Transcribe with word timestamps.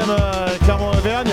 l'antenne 0.00 0.16
euh, 0.18 0.58
Clermont-Auvergne. 0.64 1.30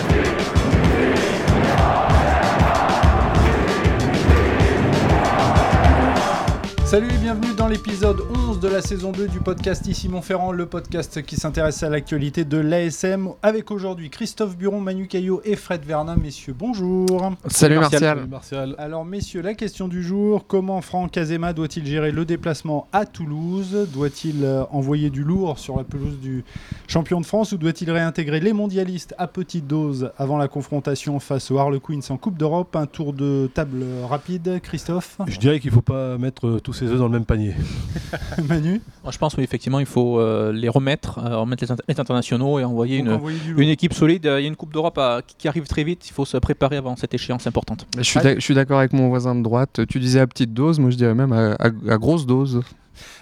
Salut 6.86 7.10
et 7.10 7.18
bienvenue 7.18 7.54
dans 7.68 7.74
l'épisode 7.74 8.22
11 8.48 8.62
de 8.62 8.70
la 8.70 8.82
saison 8.82 9.12
2 9.12 9.28
du 9.28 9.42
podcast 9.42 9.86
Ici 9.88 10.08
Montferrand, 10.08 10.54
le 10.54 10.68
podcast 10.68 11.22
qui 11.22 11.36
s'intéresse 11.36 11.84
à 11.84 11.90
l'actualité 11.90 12.46
de 12.46 12.58
l'ASM 12.58 13.32
avec 13.44 13.72
aujourd'hui 13.72 14.10
Christophe 14.10 14.56
Buron, 14.56 14.80
Manu 14.80 15.08
Caillot 15.08 15.42
et 15.44 15.58
Fred 15.58 15.84
Vernin. 15.84 16.16
Messieurs, 16.16 16.56
bonjour. 16.58 17.34
Salut 17.48 17.80
Martial. 17.80 18.26
Martial. 18.28 18.74
Alors 18.78 19.04
messieurs, 19.04 19.42
la 19.42 19.54
question 19.54 19.90
du 19.90 20.02
jour, 20.02 20.48
comment 20.48 20.80
Franck 20.80 21.18
Azema 21.18 21.52
doit-il 21.52 21.86
gérer 21.86 22.14
le 22.14 22.24
déplacement 22.24 22.88
à 22.94 23.06
Toulouse? 23.06 23.90
Doit-il 23.92 24.46
euh, 24.46 24.64
envoyer 24.72 25.10
du 25.10 25.26
lourd 25.26 25.60
sur 25.60 25.76
la 25.76 25.84
pelouse 25.84 26.20
du 26.22 26.46
champion 26.88 27.20
de 27.20 27.26
France 27.26 27.52
ou 27.52 27.58
doit-il 27.58 27.92
réintégrer 27.92 28.40
les 28.40 28.54
mondialistes 28.54 29.14
à 29.18 29.28
petite 29.28 29.68
dose 29.68 30.12
avant 30.18 30.38
la 30.38 30.48
confrontation 30.48 31.20
face 31.20 31.52
aux 31.52 31.58
Harlequins 31.58 32.00
en 32.12 32.16
Coupe 32.16 32.38
d'Europe? 32.38 32.78
Un 32.78 32.86
tour 32.86 33.12
de 33.12 33.50
table 33.54 33.84
rapide, 34.08 34.62
Christophe 34.64 35.18
Je 35.28 35.38
dirais 35.38 35.60
qu'il 35.60 35.72
ne 35.72 35.76
faut 35.76 35.82
pas 35.82 36.18
mettre 36.18 36.60
tous 36.64 36.72
ses 36.72 36.86
œufs 36.86 36.98
dans 36.98 37.08
le 37.08 37.12
même 37.12 37.26
panier. 37.26 37.57
Manu 38.48 38.82
Moi, 39.04 39.12
je 39.12 39.18
pense 39.18 39.36
oui, 39.38 39.44
effectivement, 39.44 39.80
il 39.80 39.86
faut 39.86 40.20
euh, 40.20 40.52
les 40.52 40.70
remettre, 40.70 41.20
euh, 41.20 41.38
remettre 41.38 41.64
les, 41.64 41.72
int- 41.72 41.80
les 41.88 42.00
internationaux 42.00 42.60
et 42.60 42.64
envoyer 42.64 42.98
une, 43.00 43.70
équipe 43.70 43.94
solide. 43.94 44.26
Euh, 44.26 44.40
Il 44.40 44.44
y 44.44 44.46
a 44.46 44.48
une 44.50 44.56
Coupe 44.56 44.74
d'Europe 44.74 45.00
qui 45.28 45.36
qui 45.38 45.48
arrive 45.48 45.68
très 45.68 45.84
vite. 45.84 46.08
Il 46.10 46.14
faut 46.14 46.26
se 46.26 46.38
préparer 46.38 46.78
avant 46.78 46.96
cette 46.96 47.14
échéance 47.14 47.46
importante. 47.48 47.86
Je 47.98 48.04
suis, 48.04 48.20
d'ac- 48.20 48.36
je 48.40 48.44
suis 48.44 48.54
d'accord 48.56 48.80
avec 48.80 48.94
mon 48.94 49.10
voisin 49.10 49.36
de 49.36 49.42
droite. 49.44 49.82
Tu 49.88 50.00
disais 50.00 50.20
à 50.20 50.28
petite 50.28 50.54
dose, 50.54 50.80
moi 50.80 50.90
je 50.90 50.96
dirais 50.98 51.14
même 51.16 51.32
à, 51.34 51.54
à- 51.54 51.66
à 51.94 51.98
grosse 51.98 52.26
dose. 52.26 52.62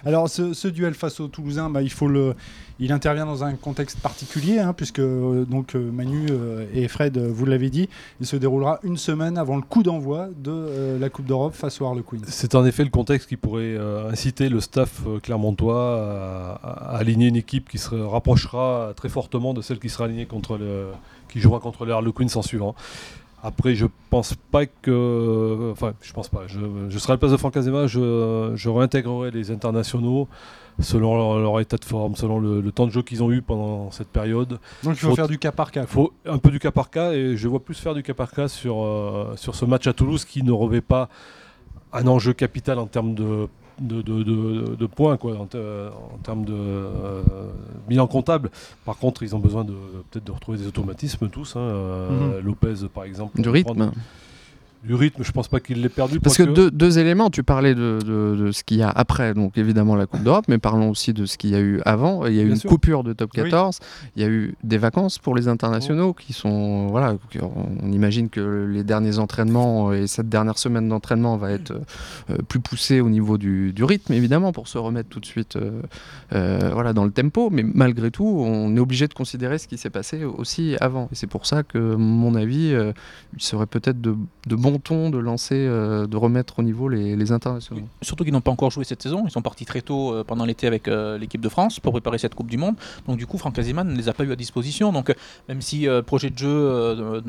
Alors 0.04 0.28
ce, 0.28 0.68
duel 0.68 0.94
face 0.94 1.20
aux 1.20 1.28
Toulousains, 1.28 1.70
bah, 1.70 1.82
il 1.82 1.90
le, 2.08 2.34
intervient 2.90 3.26
dans 3.26 3.44
un 3.44 3.54
contexte 3.54 4.00
particulier, 4.00 4.58
hein, 4.58 4.72
puisque 4.72 4.98
euh, 4.98 5.44
donc 5.44 5.74
euh, 5.74 5.90
Manu 5.90 6.26
euh, 6.30 6.66
et 6.74 6.88
Fred, 6.88 7.18
vous 7.18 7.46
l'avez 7.46 7.70
dit, 7.70 7.88
il 8.20 8.26
se 8.26 8.36
déroulera 8.36 8.80
une 8.82 8.96
semaine 8.96 9.38
avant 9.38 9.56
le 9.56 9.62
coup 9.62 9.82
d'envoi 9.82 10.28
de 10.36 10.98
la 11.00 11.08
Coupe 11.08 11.26
d'Europe 11.26 11.54
face 11.54 11.80
aux 11.80 11.86
Harlequins. 11.86 12.18
C'est 12.26 12.54
en 12.54 12.64
effet 12.64 12.84
le 12.84 12.90
contexte 12.90 13.28
qui 13.28 13.36
pourrait 13.36 13.76
inciter 14.10 14.48
le 14.48 14.60
staff 14.60 15.02
clermontois 15.22 16.58
à, 16.62 16.96
aligner 16.96 17.28
une 17.28 17.36
équipe 17.36 17.68
qui 17.68 17.78
se 17.78 17.94
rapprochera 17.94 18.92
très 18.96 19.08
fortement 19.08 19.54
de 19.54 19.62
celle 19.62 19.78
qui 19.78 19.88
sera 19.88 20.04
alignée 20.04 20.26
contre 20.26 20.56
le, 20.56 20.88
qui 21.28 21.40
jouera 21.40 21.60
contre 21.60 21.84
les 21.84 21.92
Harlequins 21.92 22.26
en 22.34 22.42
suivant. 22.42 22.74
Après, 23.42 23.74
je 23.74 23.86
pense 24.10 24.34
pas 24.50 24.66
que. 24.66 25.70
Enfin, 25.72 25.92
je 26.02 26.12
pense 26.12 26.28
pas. 26.28 26.42
Je, 26.46 26.58
je 26.88 26.98
serai 26.98 27.12
à 27.12 27.14
la 27.14 27.18
place 27.18 27.32
de 27.32 27.36
Franck 27.36 27.56
Azema, 27.56 27.86
je, 27.86 28.52
je 28.54 28.68
réintégrerai 28.68 29.30
les 29.30 29.50
internationaux 29.50 30.26
selon 30.80 31.16
leur, 31.16 31.38
leur 31.38 31.60
état 31.60 31.76
de 31.76 31.84
forme, 31.84 32.16
selon 32.16 32.38
le, 32.38 32.60
le 32.60 32.72
temps 32.72 32.86
de 32.86 32.92
jeu 32.92 33.02
qu'ils 33.02 33.22
ont 33.22 33.30
eu 33.30 33.40
pendant 33.42 33.90
cette 33.92 34.08
période. 34.08 34.58
Donc 34.82 34.94
il 34.94 34.96
faut, 34.96 35.08
Faut- 35.10 35.14
faire 35.16 35.28
du 35.28 35.38
cas 35.38 35.52
par 35.52 35.70
cas. 35.70 35.82
Il 35.82 35.86
faut 35.86 36.12
un 36.26 36.38
peu 36.38 36.50
du 36.50 36.58
cas 36.58 36.70
par 36.70 36.90
cas 36.90 37.12
et 37.12 37.36
je 37.36 37.48
vois 37.48 37.60
plus 37.60 37.74
faire 37.78 37.94
du 37.94 38.02
cas 38.02 38.14
par 38.14 38.30
cas 38.32 38.48
sur, 38.48 38.82
euh, 38.82 39.32
sur 39.36 39.54
ce 39.54 39.64
match 39.64 39.86
à 39.86 39.92
Toulouse 39.92 40.24
qui 40.24 40.42
ne 40.42 40.52
revêt 40.52 40.80
pas 40.82 41.08
un 41.92 42.06
enjeu 42.06 42.32
capital 42.34 42.78
en 42.78 42.86
termes 42.86 43.14
de, 43.14 43.48
de, 43.80 44.02
de- 44.02 44.22
de- 44.22 44.74
de 44.76 44.86
points, 44.86 45.16
quoi, 45.16 45.36
en, 45.38 45.46
te- 45.46 45.88
en 45.88 46.18
termes 46.22 46.44
de 46.44 46.54
euh, 46.54 47.22
bilan 47.88 48.06
comptable. 48.06 48.50
Par 48.84 48.96
contre, 48.96 49.22
ils 49.22 49.34
ont 49.36 49.38
besoin 49.38 49.64
de 49.64 49.74
peut-être 50.10 50.24
de 50.24 50.32
retrouver 50.32 50.58
des 50.58 50.66
automatismes 50.66 51.28
tous. 51.28 51.56
hein, 51.56 51.60
euh, 51.60 52.40
Lopez, 52.42 52.86
par 52.92 53.04
exemple. 53.04 53.40
Du 53.40 53.48
rythme. 53.48 53.74
prendre- 53.74 53.92
Du 54.86 54.94
rythme, 54.94 55.24
je 55.24 55.32
pense 55.32 55.48
pas 55.48 55.58
qu'il 55.60 55.82
l'ait 55.82 55.88
perdu. 55.88 56.20
Parce 56.20 56.36
que 56.36 56.44
deux, 56.44 56.70
deux 56.70 56.98
éléments, 56.98 57.28
tu 57.30 57.42
parlais 57.42 57.74
de, 57.74 57.98
de- 58.04 58.36
de 58.36 58.52
ce 58.52 58.62
qu'il 58.62 58.76
y 58.78 58.82
a 58.82 58.88
après, 58.88 59.34
donc 59.34 59.58
évidemment 59.58 59.96
la 59.96 60.06
Coupe 60.06 60.22
d'Europe, 60.22 60.44
mais 60.48 60.58
parlons 60.58 60.90
aussi 60.90 61.12
de 61.12 61.26
ce 61.26 61.36
qu'il 61.36 61.50
y 61.50 61.54
a 61.56 61.60
eu 61.60 61.80
avant. 61.84 62.24
Il 62.26 62.34
y 62.34 62.38
a 62.38 62.42
eu 62.42 62.46
Bien 62.46 62.54
une 62.54 62.60
sûr. 62.60 62.70
coupure 62.70 63.02
de 63.02 63.12
top 63.12 63.30
Oui. 63.36 63.42
14, 63.42 63.80
il 64.14 64.22
y 64.22 64.24
a 64.24 64.28
eu 64.28 64.54
des 64.62 64.78
vacances 64.78 65.18
pour 65.18 65.34
les 65.34 65.48
internationaux 65.48 66.12
qui 66.14 66.32
sont. 66.32 66.86
Voilà, 66.86 67.16
on 67.82 67.90
imagine 67.90 68.28
que 68.28 68.64
les 68.70 68.84
derniers 68.84 69.18
entraînements 69.18 69.92
et 69.92 70.06
cette 70.06 70.28
dernière 70.28 70.56
semaine 70.58 70.88
d'entraînement 70.88 71.36
va 71.36 71.50
être 71.50 71.72
euh, 72.30 72.36
plus 72.48 72.60
poussée 72.60 73.00
au 73.00 73.08
niveau 73.10 73.38
du, 73.38 73.72
du 73.72 73.82
rythme, 73.82 74.12
évidemment, 74.12 74.52
pour 74.52 74.68
se 74.68 74.78
remettre 74.78 75.08
tout 75.08 75.18
de 75.20 75.26
suite 75.26 75.56
euh, 75.56 75.82
euh, 76.32 76.70
voilà, 76.72 76.92
dans 76.92 77.04
le 77.04 77.10
tempo. 77.10 77.50
Mais 77.50 77.64
malgré 77.64 78.10
tout, 78.12 78.24
on 78.24 78.76
est 78.76 78.80
obligé 78.80 79.08
de 79.08 79.14
considérer 79.14 79.58
ce 79.58 79.66
qui 79.66 79.78
s'est 79.78 79.90
passé 79.90 80.24
aussi 80.24 80.76
avant. 80.80 81.08
Et 81.10 81.16
c'est 81.16 81.26
pour 81.26 81.44
ça 81.46 81.64
que, 81.64 81.96
mon 81.96 82.36
avis, 82.36 82.72
euh, 82.72 82.92
il 83.36 83.42
serait 83.42 83.66
peut-être 83.66 84.00
de, 84.00 84.14
de 84.46 84.54
bon 84.54 84.75
de 84.78 85.18
lancer, 85.18 85.54
euh, 85.54 86.06
de 86.06 86.16
remettre 86.16 86.58
au 86.58 86.62
niveau 86.62 86.88
les, 86.88 87.16
les 87.16 87.32
internationaux. 87.32 87.82
Surtout 88.02 88.24
qu'ils 88.24 88.32
n'ont 88.32 88.40
pas 88.40 88.50
encore 88.50 88.70
joué 88.70 88.84
cette 88.84 89.02
saison. 89.02 89.24
Ils 89.26 89.30
sont 89.30 89.42
partis 89.42 89.64
très 89.64 89.80
tôt 89.80 90.12
euh, 90.12 90.24
pendant 90.24 90.44
l'été 90.44 90.66
avec 90.66 90.88
euh, 90.88 91.18
l'équipe 91.18 91.40
de 91.40 91.48
France 91.48 91.80
pour 91.80 91.92
préparer 91.92 92.18
cette 92.18 92.34
Coupe 92.34 92.48
du 92.48 92.56
Monde. 92.56 92.76
Donc 93.06 93.16
du 93.16 93.26
coup, 93.26 93.38
Franck 93.38 93.58
Aziman 93.58 93.88
ne 93.88 93.96
les 93.96 94.08
a 94.08 94.12
pas 94.12 94.24
eu 94.24 94.32
à 94.32 94.36
disposition. 94.36 94.92
Donc 94.92 95.14
même 95.48 95.60
si 95.60 95.86
le 95.86 96.02
projet 96.02 96.30
de 96.30 96.38
jeu 96.38 97.22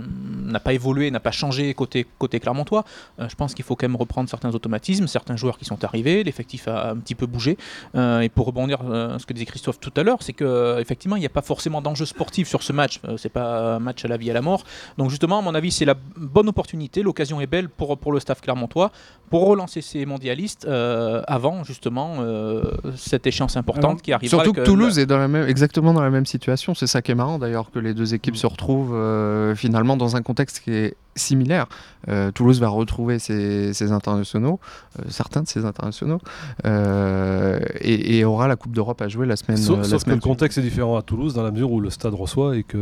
n'a 0.46 0.60
pas 0.60 0.74
évolué, 0.74 1.10
n'a 1.12 1.20
pas 1.20 1.32
changé 1.32 1.74
côté, 1.74 2.06
côté 2.18 2.40
Clermontois, 2.40 2.84
je 3.20 3.36
pense 3.36 3.54
qu'il 3.54 3.66
faut 3.66 3.76
quand 3.76 3.88
même 3.88 3.96
reprendre 3.96 4.30
certains 4.30 4.54
automatismes, 4.54 5.08
certains 5.08 5.36
joueurs 5.36 5.58
qui 5.58 5.66
sont 5.66 5.84
arrivés, 5.84 6.24
l'effectif 6.24 6.68
a 6.68 6.92
un 6.92 6.98
petit 6.98 7.16
peu 7.16 7.26
bougé. 7.26 7.58
Et 7.96 8.30
pour 8.30 8.46
rebondir 8.46 8.80
ce 8.82 9.26
que 9.26 9.34
disait 9.34 9.46
Christophe 9.46 9.80
tout 9.80 9.94
à 9.96 10.04
l'heure, 10.04 10.22
c'est 10.22 10.34
qu'effectivement, 10.34 11.16
il 11.16 11.22
n'y 11.22 11.26
a 11.26 11.30
pas 11.30 11.42
forcément 11.42 11.82
d'enjeu 11.82 12.06
sportif 12.06 12.48
sur 12.48 12.64
ce 12.64 12.74
match. 12.74 13.00
C'est 13.18 13.32
pas 13.32 13.76
un 13.76 13.80
match 13.80 14.04
à 14.06 14.08
la 14.08 14.18
vie 14.18 14.28
et 14.28 14.32
à 14.32 14.34
la 14.34 14.42
mort. 14.42 14.64
Donc 14.98 15.10
justement, 15.10 15.40
à 15.40 15.42
mon 15.42 15.56
avis, 15.56 15.72
c'est 15.72 15.86
la 15.86 15.96
bonne 16.16 16.50
opportunité. 16.50 17.04
L'occasion 17.04 17.37
est 17.40 17.48
belle 17.48 17.70
pour, 17.70 17.98
pour 17.98 18.12
le 18.12 18.20
staff 18.20 18.42
clermontois 18.42 18.92
pour 19.30 19.48
relancer 19.48 19.82
ces 19.82 20.06
mondialistes 20.06 20.66
euh, 20.66 21.22
avant 21.28 21.64
justement 21.64 22.18
euh, 22.20 22.64
cette 22.96 23.28
échéance 23.28 23.58
importante 23.58 23.84
Alors, 23.84 24.02
qui 24.02 24.14
arrivera. 24.14 24.44
Surtout 24.44 24.54
que 24.54 24.62
euh, 24.62 24.66
Toulouse 24.66 25.00
est 25.00 25.06
dans 25.06 25.18
la 25.18 25.28
même, 25.28 25.48
exactement 25.48 25.94
dans 25.94 26.02
la 26.02 26.10
même 26.10 26.26
situation. 26.26 26.74
C'est 26.74 26.88
ça 26.88 27.02
qui 27.02 27.12
est 27.12 27.16
marrant 27.16 27.40
d'ailleurs, 27.40 27.72
que 27.72 27.80
les 27.80 27.94
deux 27.94 28.14
équipes 28.14 28.38
se 28.38 28.48
retrouvent 28.48 28.96
euh, 28.96 29.56
finalement 29.56 29.98
dans 29.98 30.16
un 30.16 30.22
contexte 30.22 30.62
qui 30.62 30.72
est 30.72 30.96
similaire. 31.18 31.68
Euh, 32.10 32.32
Toulouse 32.32 32.60
va 32.62 32.70
retrouver 32.70 33.20
ses, 33.20 33.74
ses 33.74 33.92
internationaux, 33.92 34.60
euh, 35.00 35.04
certains 35.10 35.42
de 35.42 35.48
ses 35.48 35.66
internationaux, 35.66 36.20
euh, 36.66 37.60
et, 37.82 38.18
et 38.20 38.26
aura 38.26 38.48
la 38.48 38.56
Coupe 38.56 38.74
d'Europe 38.74 39.02
à 39.02 39.08
jouer 39.08 39.26
la 39.26 39.36
semaine. 39.36 39.58
Sauf, 39.58 39.80
la 39.80 39.84
sauf 39.84 40.04
que 40.04 40.12
le 40.12 40.18
contexte 40.18 40.58
est 40.58 40.62
différent 40.62 40.98
à 40.98 41.02
Toulouse 41.02 41.34
dans 41.34 41.44
la 41.44 41.52
mesure 41.52 41.72
où 41.72 41.80
le 41.82 41.90
stade 41.90 42.14
reçoit 42.14 42.56
et 42.58 42.64
qu'il 42.64 42.80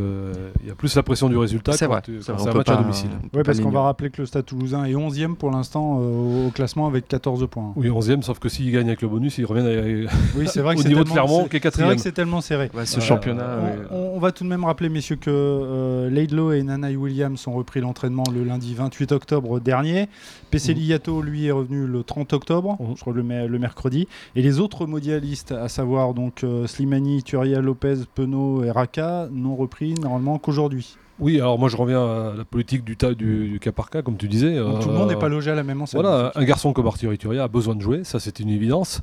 y 0.65 0.69
a 0.69 0.75
plus 0.75 0.95
la 0.95 1.03
pression 1.03 1.29
du 1.29 1.37
résultat 1.37 1.73
C'est 1.73 1.87
vrai. 1.87 2.01
c'est 2.21 2.29
un 2.31 2.35
match 2.35 2.47
à 2.57 2.63
pas- 2.63 2.75
domicile. 2.77 3.09
on 3.23 3.27
peut 3.27 3.37
Oui, 3.39 3.43
parce 3.43 3.59
qu'on 3.59 3.69
va 3.71 3.81
rappeler 3.81 4.09
que 4.09 4.21
le 4.21 4.25
Stade 4.25 4.45
Toulousain 4.45 4.85
est 4.85 4.93
11e 4.93 5.35
pour 5.35 5.51
l'instant 5.51 5.99
euh, 6.01 6.47
au 6.47 6.51
classement 6.51 6.87
avec 6.87 7.07
14 7.07 7.47
points. 7.49 7.73
Oui, 7.75 7.89
11e, 7.89 8.21
sauf 8.21 8.39
que 8.39 8.49
s'ils 8.49 8.71
gagnent 8.71 8.87
avec 8.87 9.01
le 9.01 9.07
bonus, 9.07 9.37
ils 9.37 9.45
reviennent 9.45 9.67
à- 10.07 10.11
Oui, 10.37 10.47
c'est 10.47 10.61
vrai 10.61 10.75
au 10.77 10.81
c'est 10.81 10.87
niveau 10.89 11.03
de 11.03 11.09
Clermont 11.09 11.45
qui 11.47 11.57
est 11.57 11.59
C'est 11.59 11.59
vrai 11.59 11.59
quatrième. 11.61 11.95
que 11.95 12.01
c'est 12.01 12.11
tellement 12.11 12.41
serré. 12.41 12.69
Ouais, 12.73 12.85
ce 12.85 12.97
Euh, 12.99 13.01
championnat. 13.01 13.45
On, 13.59 13.63
ouais. 13.65 13.87
on- 13.91 14.15
on 14.15 14.19
va 14.19 14.31
tout 14.31 14.43
de 14.43 14.49
même 14.49 14.63
rappeler, 14.65 14.89
messieurs, 14.89 15.15
que 15.17 15.29
euh, 15.31 16.09
Laidlow 16.09 16.51
et 16.51 16.63
Nanaï 16.63 16.95
Williams 16.95 17.47
ont 17.47 17.53
repris 17.53 17.81
l'entraînement 17.81 18.23
le 18.33 18.43
lundi 18.43 18.73
28 18.73 19.11
octobre 19.11 19.59
dernier. 19.59 20.07
PC 20.51 20.73
Mhm. 20.73 20.79
Liato, 20.81 21.21
lui, 21.21 21.45
est 21.47 21.51
revenu 21.51 21.85
le 21.85 22.03
30 22.03 22.33
octobre, 22.33 22.77
Mhm. 22.79 22.95
je 22.95 23.01
crois 23.01 23.13
le, 23.13 23.23
mer- 23.23 23.47
le 23.47 23.59
mercredi. 23.59 24.07
Et 24.35 24.41
les 24.41 24.59
autres 24.59 24.85
mondialistes, 24.85 25.51
à 25.51 25.67
savoir 25.69 26.13
donc 26.13 26.43
euh, 26.43 26.67
Slimani, 26.67 27.23
Turia, 27.23 27.61
Lopez, 27.61 27.95
Penaud 28.15 28.63
et 28.63 28.71
Raka, 28.71 29.27
n'ont 29.31 29.55
repris 29.55 29.93
normalement 29.95 30.37
qu'aujourd'hui. 30.39 30.95
Oui, 31.19 31.39
alors 31.39 31.57
moi 31.57 31.69
je 31.69 31.77
reviens 31.77 32.03
à 32.03 32.33
la 32.37 32.43
politique 32.45 32.83
du, 32.83 32.97
ta- 32.97 33.13
du, 33.13 33.47
du 33.49 33.59
cas 33.59 33.71
par 33.71 33.89
cas, 33.89 34.01
comme 34.01 34.17
tu 34.17 34.27
disais. 34.27 34.57
Donc, 34.57 34.81
tout 34.81 34.89
le 34.89 34.95
Euh, 34.95 34.97
monde 34.97 35.09
n'est 35.09 35.15
pas 35.15 35.29
logé 35.29 35.49
à 35.51 35.55
la 35.55 35.63
même 35.63 35.81
enseigne. 35.81 36.01
Voilà, 36.01 36.31
un 36.35 36.43
garçon 36.43 36.73
comme 36.73 36.87
Arthur 36.87 37.13
Ituria 37.13 37.43
a 37.43 37.47
besoin 37.47 37.75
de 37.75 37.81
jouer, 37.81 38.03
ça 38.03 38.19
c'est 38.19 38.39
une 38.39 38.49
évidence. 38.49 39.01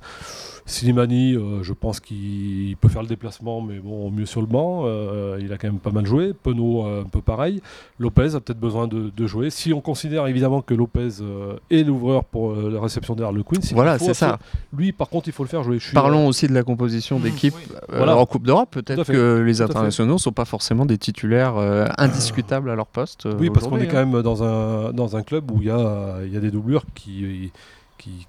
Slimani, 0.64 1.34
euh, 1.34 1.62
je 1.62 1.72
pense 1.72 1.98
qu'il 1.98 2.76
peut 2.80 2.88
faire 2.88 3.02
le 3.02 3.08
déplacement, 3.08 3.60
mais 3.60 3.80
bon, 3.80 4.10
mieux 4.12 4.26
sur 4.26 4.40
le 4.40 4.46
banc. 4.46 4.82
euh, 4.86 5.36
il 5.40 5.52
a 5.52 5.58
quand 5.58 5.66
même 5.66 5.80
pas 5.80 5.90
mal 5.90 6.06
joué. 6.06 6.32
Penaud, 6.40 6.86
euh, 6.86 7.00
un 7.02 7.08
peu 7.08 7.20
pareil. 7.20 7.60
Lopez 7.98 8.36
a 8.36 8.40
peut-être 8.40 8.60
besoin 8.60 8.86
de, 8.86 9.10
de 9.14 9.26
jouer. 9.26 9.50
Si 9.50 9.72
on 9.72 9.80
considère 9.80 10.26
évidemment 10.28 10.62
que 10.62 10.72
Lopez 10.74 11.08
euh, 11.20 11.54
est 11.70 11.82
l'ouvreur 11.82 12.22
pour 12.24 12.52
euh, 12.52 12.70
la 12.72 12.80
réception 12.80 13.16
des 13.16 13.24
Harlequins, 13.24 13.58
il 13.60 13.74
Voilà, 13.74 13.98
c'est 13.98 14.14
ça. 14.14 14.38
Lui, 14.76 14.92
par 14.92 15.08
contre, 15.08 15.28
il 15.28 15.32
faut 15.32 15.42
le 15.42 15.48
faire 15.48 15.64
jouer. 15.64 15.78
Je 15.80 15.86
suis, 15.86 15.94
Parlons 15.94 16.28
aussi 16.28 16.46
de 16.46 16.54
la 16.54 16.62
composition 16.62 17.18
Mmh, 17.18 17.22
d'équipe 17.22 17.54
oui. 17.56 17.62
euh, 17.92 17.96
Voilà. 17.96 18.16
en 18.16 18.24
Coupe 18.26 18.44
d'Europe. 18.46 18.68
Peut-être 18.70 19.04
que 19.04 19.42
les 19.44 19.62
internationaux 19.62 20.12
ne 20.14 20.18
sont 20.18 20.30
pas 20.32 20.44
forcément 20.44 20.86
des 20.86 20.96
titulaires 20.98 21.56
euh, 21.56 21.86
indiscutables 22.02 22.70
à 22.70 22.74
leur 22.74 22.86
poste. 22.86 23.26
euh, 23.26 23.34
Oui, 23.38 23.50
parce 23.50 23.66
qu'on 23.66 23.78
est 23.78 23.86
quand 23.88 23.98
hein. 23.98 24.06
même 24.06 24.22
dans 24.22 24.42
un, 24.42 24.92
dans 24.92 25.16
un 25.16 25.22
club 25.22 25.50
où 25.50 25.60
il 25.60 25.68
y 25.68 25.70
a, 25.70 26.16
il 26.24 26.32
y 26.32 26.36
a 26.36 26.40
des 26.40 26.50
doublures 26.50 26.84
qui 26.94 27.50
qui 27.98 28.26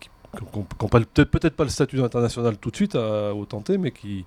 n'ont 0.56 0.64
peut-être 0.90 1.30
peut-être 1.30 1.56
pas 1.56 1.64
le 1.64 1.70
statut 1.70 2.02
international 2.02 2.58
tout 2.58 2.72
de 2.72 2.76
suite 2.76 2.96
à, 2.96 3.34
au 3.36 3.46
tenter, 3.46 3.78
mais 3.78 3.92
qui, 3.92 4.26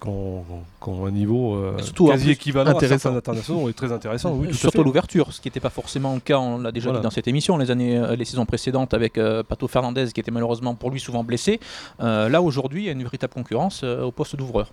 qui 0.00 0.08
ont, 0.08 0.44
qui 0.82 0.88
ont 0.88 1.06
un 1.06 1.10
niveau 1.10 1.54
euh, 1.54 1.78
surtout, 1.80 2.06
quasi 2.08 2.30
équivalent 2.32 2.72
à 2.72 2.74
intéressant. 2.74 3.10
certains 3.12 3.18
internationaux 3.18 3.68
et 3.68 3.72
très 3.72 3.90
intéressant. 3.92 4.32
Oui, 4.34 4.48
tout 4.48 4.54
à 4.54 4.58
surtout 4.58 4.82
l'ouverture, 4.84 5.32
ce 5.32 5.40
qui 5.40 5.48
n'était 5.48 5.60
pas 5.60 5.70
forcément 5.70 6.14
le 6.14 6.20
cas, 6.20 6.38
on 6.38 6.58
l'a 6.58 6.72
déjà 6.72 6.86
Voilà. 6.86 6.98
dit 7.00 7.04
dans 7.04 7.10
cette 7.10 7.28
émission, 7.28 7.56
les 7.58 7.70
années, 7.70 7.96
euh, 7.96 8.16
les 8.16 8.24
saisons 8.24 8.44
précédentes 8.46 8.92
avec 8.94 9.18
euh, 9.18 9.42
Pato 9.42 9.68
Fernandez 9.68 10.06
qui 10.12 10.20
était 10.20 10.30
malheureusement 10.32 10.74
pour 10.74 10.90
lui 10.90 11.00
souvent 11.00 11.24
blessé. 11.24 11.60
Euh, 12.00 12.28
là 12.28 12.42
aujourd'hui, 12.42 12.82
il 12.82 12.86
y 12.86 12.88
a 12.88 12.92
une 12.92 13.02
véritable 13.02 13.32
concurrence 13.32 13.82
euh, 13.84 14.02
au 14.02 14.10
poste 14.12 14.36
d'ouvreur. 14.36 14.70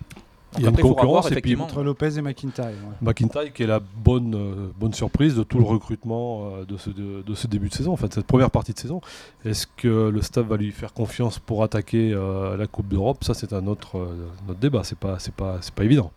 Il 0.56 0.62
y 0.64 0.66
a 0.66 0.70
une 0.70 0.76
concurrence 0.76 1.30
et 1.32 1.40
puis 1.40 1.56
Entre 1.56 1.82
Lopez 1.82 2.16
et 2.18 2.22
McIntyre. 2.22 2.66
ouais. 2.66 2.72
McIntyre 3.02 3.52
qui 3.52 3.62
est 3.62 3.66
la 3.66 3.80
bonne, 3.80 4.34
euh, 4.34 4.68
bonne 4.78 4.92
surprise 4.94 5.34
de 5.34 5.42
tout 5.42 5.58
le 5.58 5.64
recrutement 5.64 6.50
euh, 6.56 6.64
de, 6.64 6.76
ce, 6.76 6.90
de, 6.90 7.22
de 7.22 7.34
ce 7.34 7.46
début 7.46 7.68
de 7.68 7.74
saison, 7.74 7.92
en 7.92 7.96
fait, 7.96 8.12
cette 8.14 8.26
première 8.26 8.50
partie 8.50 8.72
de 8.72 8.78
saison. 8.78 9.00
Est-ce 9.44 9.66
que 9.76 10.08
le 10.08 10.22
staff 10.22 10.46
va 10.46 10.56
lui 10.56 10.70
faire 10.70 10.92
confiance 10.92 11.38
pour 11.38 11.62
attaquer 11.62 12.12
euh, 12.12 12.56
la 12.56 12.66
Coupe 12.66 12.88
d'Europe? 12.88 13.24
Ça, 13.24 13.34
c'est 13.34 13.52
un 13.52 13.66
autre, 13.66 13.98
euh, 13.98 14.28
notre 14.46 14.60
débat. 14.60 14.82
C'est 14.84 14.98
pas, 14.98 15.18
c'est 15.18 15.34
pas, 15.34 15.58
c'est 15.60 15.74
pas 15.74 15.84
évident. 15.84 16.10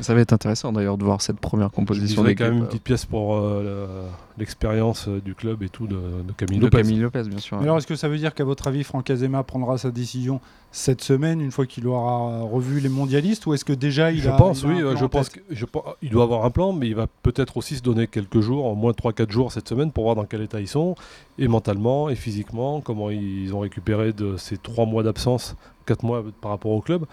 Ça 0.00 0.14
va 0.14 0.20
être 0.20 0.32
intéressant 0.32 0.72
d'ailleurs 0.72 0.98
de 0.98 1.04
voir 1.04 1.20
cette 1.22 1.38
première 1.38 1.70
composition 1.70 2.22
C'est 2.22 2.28
d'équipe. 2.28 2.38
quand 2.38 2.44
même 2.50 2.58
une 2.58 2.64
euh, 2.64 2.66
petite 2.66 2.82
pièce 2.82 3.04
pour 3.04 3.36
euh, 3.36 3.62
le- 3.62 4.08
l'expérience 4.38 5.06
euh, 5.08 5.20
du 5.20 5.34
club 5.34 5.62
et 5.62 5.68
tout 5.68 5.86
de, 5.86 5.94
de 5.94 6.32
Camille 6.36 6.58
de 6.58 6.64
Lopez. 6.64 6.78
Camille 6.82 6.98
Lopez, 6.98 7.22
bien 7.24 7.38
sûr. 7.38 7.58
Mais 7.58 7.64
alors, 7.64 7.78
est-ce 7.78 7.86
que 7.86 7.94
ça 7.96 8.08
veut 8.08 8.18
dire 8.18 8.34
qu'à 8.34 8.44
votre 8.44 8.66
avis, 8.66 8.82
Franck 8.84 9.08
Azema 9.10 9.42
prendra 9.44 9.78
sa 9.78 9.90
décision 9.90 10.40
cette 10.72 11.02
semaine, 11.02 11.40
une 11.40 11.52
fois 11.52 11.66
qu'il 11.66 11.86
aura 11.86 12.40
revu 12.42 12.80
les 12.80 12.88
mondialistes, 12.88 13.46
ou 13.46 13.54
est-ce 13.54 13.64
que 13.64 13.72
déjà 13.72 14.10
il 14.10 14.20
Je 14.20 14.28
a 14.28 14.32
pense, 14.32 14.62
il 14.62 14.66
a 14.66 14.68
un 14.70 14.74
oui, 14.74 14.82
euh, 14.82 14.96
je 14.96 15.04
en 15.04 15.08
pense 15.08 15.28
qu'il 15.28 16.10
doit 16.10 16.24
avoir 16.24 16.44
un 16.44 16.50
plan, 16.50 16.72
mais 16.72 16.88
il 16.88 16.96
va 16.96 17.06
peut-être 17.22 17.56
aussi 17.56 17.76
se 17.76 17.82
donner 17.82 18.08
quelques 18.08 18.40
jours, 18.40 18.64
au 18.64 18.74
moins 18.74 18.90
3-4 18.92 19.30
jours 19.30 19.52
cette 19.52 19.68
semaine, 19.68 19.92
pour 19.92 20.04
voir 20.04 20.16
dans 20.16 20.24
quel 20.24 20.42
état 20.42 20.60
ils 20.60 20.66
sont, 20.68 20.96
et 21.38 21.46
mentalement, 21.46 22.08
et 22.08 22.16
physiquement, 22.16 22.80
comment 22.80 23.10
ils 23.10 23.54
ont 23.54 23.60
récupéré 23.60 24.12
de 24.12 24.36
ces 24.36 24.56
3 24.56 24.84
mois 24.86 25.04
d'absence, 25.04 25.54
4 25.86 26.02
mois 26.04 26.24
par 26.40 26.50
rapport 26.50 26.72
au 26.72 26.80
club, 26.80 27.04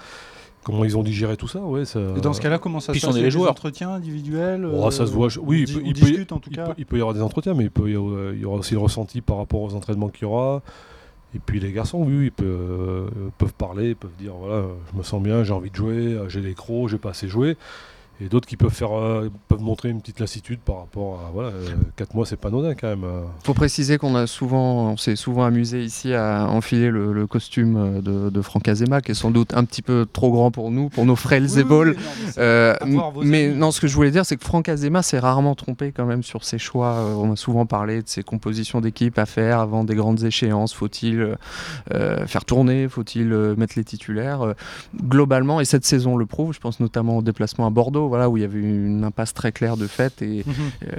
comment 0.64 0.84
ils 0.84 0.98
ont 0.98 1.04
digéré 1.04 1.38
tout 1.38 1.48
ça. 1.48 1.60
Ouais, 1.60 1.86
ça... 1.86 2.00
Et 2.18 2.22
dans 2.22 2.34
ce 2.34 2.42
cas-là, 2.42 2.60
comment 2.60 2.80
ça 2.80 2.92
Puis 2.92 3.02
se 3.02 3.08
sont 3.08 3.14
passe 3.14 3.22
des 3.22 3.32
joueurs. 3.32 3.52
entretiens 3.52 3.92
individuels 3.92 4.66
Oh, 4.72 4.92
ça 4.92 5.06
se 5.08 5.12
voit, 5.12 5.30
je- 5.30 5.40
oui, 5.40 5.66
il 5.68 5.94
peut- 5.94 6.34
en 6.36 6.40
tout 6.40 6.50
cas. 6.52 6.68
peut, 6.68 6.74
il 6.78 6.86
peut 6.86 6.98
y 6.98 7.00
avoir 7.02 7.14
des 7.16 7.22
entretiens, 7.22 7.54
mais 7.54 7.64
il, 7.66 7.72
peut 7.72 7.90
y 7.92 7.96
avoir- 7.96 8.14
euh, 8.14 8.32
il 8.36 8.42
y 8.42 8.46
aura 8.46 8.58
aussi 8.58 8.74
le 8.74 8.80
ressenti 8.80 9.22
par 9.22 9.38
rapport 9.38 9.62
aux 9.62 9.74
entraînements 9.76 10.10
qu'il 10.10 10.24
y 10.24 10.26
aura. 10.26 10.62
Et 11.34 11.40
puis 11.40 11.60
les 11.62 11.72
garçons, 11.72 12.04
oui, 12.06 12.26
ils 12.26 12.32
peuvent, 12.32 12.48
euh, 12.48 13.08
peuvent 13.38 13.54
parler, 13.54 13.96
peuvent 13.96 14.12
dire 14.20 14.34
voilà, 14.34 14.56
euh, 14.56 14.68
je 14.92 14.98
me 14.98 15.04
sens 15.04 15.24
bien, 15.24 15.44
j'ai 15.46 15.54
envie 15.54 15.70
de 15.70 15.76
jouer, 15.76 15.96
euh, 15.96 16.28
j'ai 16.30 16.42
les 16.42 16.54
crocs, 16.54 16.90
j'ai 16.90 16.98
pas 16.98 17.12
assez 17.12 17.30
joué. 17.30 17.56
Et 18.24 18.30
d'autres 18.30 18.48
qui 18.48 18.56
peuvent 18.56 18.70
faire, 18.74 18.96
euh, 18.98 19.32
peuvent 19.48 19.62
montrer 19.62 19.90
une 19.90 20.00
petite 20.00 20.20
lassitude 20.20 20.60
par 20.60 20.78
rapport 20.78 21.22
à 21.28 21.32
voilà, 21.34 21.50
4 21.96 22.14
mois, 22.14 22.26
c'est 22.26 22.36
pas 22.36 22.50
anodin 22.50 22.76
quand 22.76 22.88
même. 22.88 23.04
euh. 23.04 23.22
faut 23.44 23.56
préciser 23.56 23.98
qu'on 23.98 24.16
a 24.16 24.28
souvent, 24.28 24.92
on 24.92 24.98
s'est 24.98 25.16
souvent 25.16 25.44
amusé 25.44 25.84
ici 25.84 26.14
à 26.14 26.48
enfiler 26.48 26.90
le, 26.92 27.14
le 27.14 27.26
costume 27.26 27.78
euh, 27.78 28.02
de, 28.02 28.30
de 28.30 28.42
Franck 28.44 28.68
Azema, 28.68 29.02
qui 29.02 29.12
est 29.12 29.16
sans 29.16 29.32
doute 29.32 29.56
un 29.56 29.64
petit 29.66 29.82
peu 29.82 30.06
trop 30.12 30.32
grand 30.32 30.52
pour 30.52 30.70
nous, 30.70 30.90
pour 30.90 31.06
nos 31.06 31.16
frêles 31.16 31.48
Oui, 31.56 31.60
épaules. 31.62 31.96
oui, 31.98 32.04
non, 32.04 32.28
mais 32.28 32.44
Euh, 32.44 32.76
amis. 32.82 33.56
non, 33.56 33.72
ce 33.72 33.82
que 33.82 33.88
je 33.88 33.96
voulais 33.96 34.12
dire, 34.12 34.26
c'est 34.26 34.38
que 34.38 34.44
Franck 34.46 34.70
Azema 34.70 35.02
s'est 35.02 35.18
rarement 35.20 35.56
trompé 35.56 35.92
quand 35.92 36.06
même 36.06 36.22
sur 36.22 36.44
ses 36.44 36.60
choix. 36.60 36.94
Euh, 36.94 37.16
on 37.16 37.32
a 37.34 37.36
souvent 37.36 37.66
parlé 37.66 38.04
de 38.04 38.08
ses 38.08 38.22
compositions 38.22 38.82
d'équipe 38.82 39.18
à 39.18 39.26
faire 39.26 39.60
avant 39.60 39.84
des 39.84 39.96
grandes 39.96 40.24
échéances. 40.24 40.74
Faut-il 40.74 41.20
euh, 41.22 41.36
euh, 41.94 42.28
faire 42.28 42.46
tourner? 42.46 42.88
Faut-il 42.88 43.34
euh, 43.34 43.56
mettre 43.56 43.74
les 43.78 43.84
titulaires? 43.84 44.42
Euh, 44.46 44.54
Globalement, 45.08 45.60
et 45.60 45.66
cette 45.66 45.86
saison 45.86 46.18
le 46.18 46.26
prouve, 46.28 46.54
je 46.54 46.60
pense 46.60 46.80
notamment 46.80 47.18
au 47.18 47.22
déplacement 47.22 47.66
à 47.66 47.70
Bordeaux, 47.70 48.10
voilà, 48.12 48.30
où 48.30 48.36
il 48.36 48.42
y 48.42 48.44
avait 48.44 48.60
une 48.60 49.04
impasse 49.06 49.34
très 49.34 49.52
claire 49.54 49.78
de 49.78 49.88
fait 49.88 50.22
et 50.22 50.44
euh, 50.84 50.98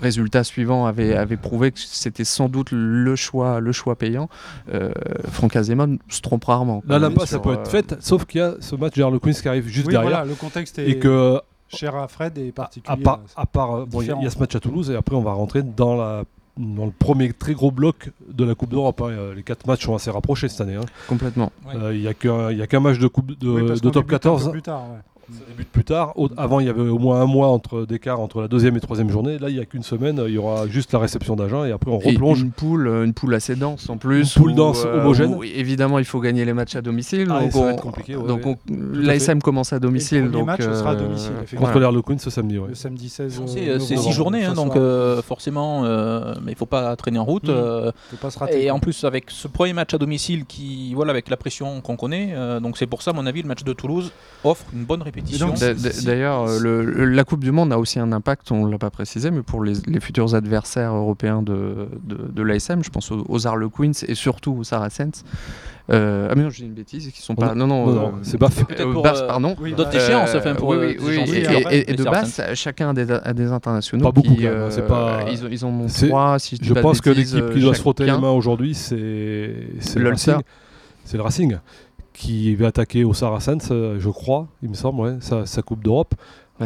résultat 0.00 0.44
suivant 0.44 0.84
avait, 0.86 1.14
avait 1.14 1.36
prouvé 1.38 1.72
que 1.72 1.78
c'était 1.80 2.24
sans 2.24 2.48
doute 2.50 2.68
le 2.72 3.16
choix, 3.16 3.60
le 3.60 3.72
choix 3.72 3.96
payant. 3.96 4.28
Euh, 4.74 4.90
Franck 5.30 5.56
Azema 5.56 5.86
se 6.08 6.20
trompe 6.20 6.44
rarement. 6.44 6.82
Là, 6.86 6.98
même 6.98 7.10
l'impasse, 7.10 7.30
ça 7.30 7.38
peut 7.38 7.50
euh, 7.50 7.54
être 7.54 7.68
faite, 7.70 7.96
sauf 8.00 8.24
qu'il 8.26 8.40
y 8.40 8.44
a 8.44 8.54
ce 8.60 8.76
match 8.76 8.96
vers 8.96 9.10
le 9.10 9.18
Queens 9.18 9.32
qui 9.32 9.48
arrive 9.48 9.66
juste 9.68 9.86
Oui, 9.86 9.92
derrière. 9.92 10.10
voilà, 10.10 10.24
le 10.26 10.34
contexte 10.34 10.78
est 10.78 10.88
Et 10.90 10.98
que 10.98 11.40
cher 11.68 11.96
à 11.96 12.08
Fred 12.08 12.36
et 12.36 12.48
à 12.48 12.52
particulier. 12.52 13.02
part, 13.02 13.20
à 13.36 13.46
part 13.46 13.74
euh, 13.74 13.84
bon, 13.86 14.02
il 14.02 14.08
y 14.08 14.10
a- 14.12 14.16
y, 14.20 14.30
ce 14.30 14.38
match 14.38 14.54
à 14.54 14.60
Toulouse 14.60 14.90
et 14.90 14.96
après 14.96 15.16
on 15.16 15.22
va 15.22 15.32
rentrer 15.32 15.62
dans 15.62 15.96
la 15.96 16.24
dans 16.58 16.84
le 16.84 16.90
premier 16.90 17.32
très 17.32 17.54
gros 17.54 17.70
bloc 17.70 18.10
de 18.28 18.44
la 18.44 18.54
Coupe 18.54 18.70
d'Europe. 18.70 19.00
hein. 19.00 19.08
Euh, 19.10 19.34
Les 19.34 19.42
quatre 19.42 19.66
matchs 19.66 19.86
sont 19.86 19.94
assez 19.94 20.10
rapprochés 20.10 20.48
cette 20.48 20.60
année. 20.60 20.74
hein. 20.74 20.84
Complètement. 21.08 21.52
Ouais. 21.66 21.74
Euh, 21.76 21.94
Il 21.94 22.00
n'y 22.02 22.08
a 22.08 22.12
qu'un 22.12 22.50
il 22.50 22.58
y 22.58 22.62
a 22.62 22.66
qu'un 22.66 22.80
match 22.80 22.98
de, 22.98 23.06
coupe 23.06 23.38
de, 23.38 23.48
Oui, 23.48 23.62
de 23.62 23.68
top 23.68 23.80
débute 23.82 23.96
un 23.96 24.02
peu 24.02 24.08
14. 24.10 24.50
plus 24.50 24.60
tard, 24.62 24.82
ouais. 24.90 24.98
Ça 25.32 25.44
débute 25.48 25.68
plus 25.68 25.84
tard. 25.84 26.12
Au- 26.16 26.28
avant, 26.36 26.60
il 26.60 26.66
y 26.66 26.68
avait 26.68 26.80
au 26.80 26.98
moins 26.98 27.20
un 27.20 27.26
mois 27.26 27.48
entre 27.48 27.84
d'écart 27.86 28.20
entre 28.20 28.40
la 28.40 28.48
deuxième 28.48 28.76
et 28.76 28.80
troisième 28.80 29.10
journée. 29.10 29.38
Là, 29.38 29.48
il 29.48 29.54
n'y 29.56 29.60
a 29.60 29.64
qu'une 29.64 29.82
semaine. 29.82 30.20
Il 30.26 30.32
y 30.34 30.38
aura 30.38 30.66
juste 30.68 30.92
la 30.92 30.98
réception 30.98 31.36
d'agents 31.36 31.64
et 31.64 31.72
après 31.72 31.90
on 31.90 32.00
Et 32.00 32.10
replonge. 32.12 32.40
une 32.42 32.50
poule, 32.50 32.86
euh, 32.88 33.04
une 33.04 33.14
poule 33.14 33.34
assez 33.34 33.54
dense 33.56 33.88
en 33.88 33.96
plus. 33.96 34.34
Une 34.36 34.42
poule 34.42 34.50
où, 34.52 34.54
dense, 34.54 34.84
homogène. 34.84 35.34
où, 35.34 35.44
évidemment, 35.44 35.98
il 35.98 36.04
faut 36.04 36.20
gagner 36.20 36.44
les 36.44 36.52
matchs 36.52 36.76
à 36.76 36.82
domicile. 36.82 37.28
Ah, 37.30 37.38
et 37.40 37.42
donc 37.44 37.52
ça 37.52 37.60
va 37.60 37.66
on- 37.66 37.70
être 37.70 37.82
compliqué, 37.82 38.16
ouais, 38.16 38.26
donc 38.26 38.44
ouais. 38.46 38.56
l'ASM 38.94 39.40
commence 39.40 39.72
à 39.72 39.78
domicile. 39.78 40.22
premier 40.22 40.32
donc, 40.38 40.46
match, 40.46 40.60
ce 40.62 40.74
sera 40.74 40.90
à 40.90 40.94
euh, 40.94 40.96
domicile. 40.96 41.32
Contre 41.56 41.60
voilà. 41.72 41.80
l'Air 41.80 41.92
Le 41.92 42.02
Queen 42.02 42.18
ce 42.18 42.30
samedi. 42.30 42.58
ouais. 42.58 42.68
Le 42.68 42.74
samedi 42.74 43.08
16 43.08 43.40
C'est 43.46 43.68
euh, 43.68 43.76
euh, 43.76 43.78
six 43.78 44.12
journées, 44.12 44.44
hein, 44.44 44.54
donc 44.54 44.76
euh, 44.76 45.22
forcément, 45.22 45.84
euh, 45.84 46.34
mais 46.44 46.52
il 46.52 46.56
faut 46.56 46.66
pas 46.66 46.94
traîner 46.96 47.18
en 47.18 47.24
route. 47.24 47.44
Mm. 47.48 47.50
euh, 47.52 47.92
Faut 48.10 48.16
pas 48.16 48.30
se 48.30 48.38
rater. 48.38 48.64
et 48.64 48.70
en 48.70 48.78
plus, 48.80 49.04
avec 49.04 49.26
ce 49.30 49.48
premier 49.48 49.72
match 49.72 49.94
à 49.94 49.98
domicile, 49.98 50.44
qui, 50.46 50.92
voilà, 50.94 51.10
avec 51.10 51.28
la 51.30 51.36
pression 51.36 51.80
qu'on 51.80 51.96
connaît, 51.96 52.32
euh, 52.34 52.60
donc 52.60 52.76
c'est 52.78 52.86
pour 52.86 53.02
ça, 53.02 53.10
à 53.12 53.14
mon 53.14 53.26
avis, 53.26 53.42
le 53.42 53.48
match 53.48 53.64
de 53.64 53.72
Toulouse 53.72 54.10
offre 54.44 54.64
une 54.72 54.84
bonne 54.84 55.02
répétition. 55.02 55.19
D'ailleurs, 56.04 56.46
euh, 56.48 57.06
la 57.06 57.24
Coupe 57.24 57.42
du 57.44 57.52
Monde 57.52 57.72
a 57.72 57.78
aussi 57.78 57.98
un 57.98 58.12
impact, 58.12 58.50
on 58.52 58.66
ne 58.66 58.70
l'a 58.72 58.78
pas 58.78 58.90
précisé, 58.90 59.30
mais 59.30 59.42
pour 59.42 59.62
les, 59.62 59.74
les 59.86 60.00
futurs 60.00 60.34
adversaires 60.34 60.94
européens 60.94 61.42
de, 61.42 61.88
de, 62.04 62.16
de 62.30 62.42
l'ASM, 62.42 62.82
je 62.82 62.90
pense 62.90 63.10
aux, 63.10 63.24
aux 63.28 63.46
Harlequins 63.46 63.92
et 64.06 64.14
surtout 64.14 64.52
aux 64.52 64.64
Saracens. 64.64 65.24
Euh, 65.92 66.28
ah 66.30 66.34
mais 66.36 66.42
non, 66.44 66.50
je 66.50 66.58
dis 66.58 66.66
une 66.66 66.72
bêtise, 66.74 67.10
qui 67.10 67.20
sont 67.20 67.34
pas. 67.34 67.54
Non, 67.54 67.66
non, 67.66 67.86
Non, 67.86 67.92
non, 67.92 68.06
euh, 68.08 68.10
c'est 68.22 68.38
Baf. 68.38 68.62
Euh, 68.78 68.92
pour, 68.92 69.02
Baf, 69.02 69.22
euh, 69.22 69.26
pardon. 69.26 69.56
Oui, 69.60 69.72
D'autres 69.72 69.96
échéances, 69.96 70.34
enfin, 70.36 70.54
pour 70.54 70.68
oui, 70.68 70.96
oui, 71.00 71.18
oui, 71.26 71.34
et, 71.34 71.38
et- 71.42 71.76
et- 71.78 71.90
et 71.90 71.94
de 71.94 72.04
base, 72.04 72.40
chacun 72.54 72.90
a 72.90 72.92
des, 72.92 73.10
a 73.10 73.32
des 73.32 73.50
internationaux. 73.50 74.04
Pas 74.04 74.12
beaucoup, 74.12 74.28
qui, 74.36 74.42
quand 74.44 74.50
même, 74.50 74.60
hein, 74.62 74.66
c'est 74.70 74.86
pas- 74.86 75.24
ils, 75.32 75.44
ont, 75.44 75.48
ils 75.50 75.64
en 75.64 75.68
ont 75.70 75.86
trois, 75.88 76.38
si 76.38 76.56
je 76.56 76.60
dis 76.60 76.68
Je 76.68 76.74
pense 76.74 77.00
que 77.00 77.10
l'équipe 77.10 77.50
qui 77.52 77.60
doit 77.60 77.74
se 77.74 77.80
frotter 77.80 78.04
les 78.04 78.12
mains 78.12 78.30
aujourd'hui, 78.30 78.74
c'est 78.74 79.52
c'est 79.80 79.98
le. 79.98 80.10
Racing. 80.10 80.34
C'est 81.04 81.16
le 81.16 81.22
Racing 81.24 81.56
qui 82.12 82.54
va 82.54 82.68
attaquer 82.68 83.04
au 83.04 83.14
Saracens, 83.14 83.68
euh, 83.70 83.96
je 83.98 84.08
crois, 84.10 84.46
il 84.62 84.68
me 84.70 84.74
semble, 84.74 85.00
ouais, 85.00 85.16
sa, 85.20 85.46
sa 85.46 85.62
Coupe 85.62 85.82
d'Europe. 85.82 86.14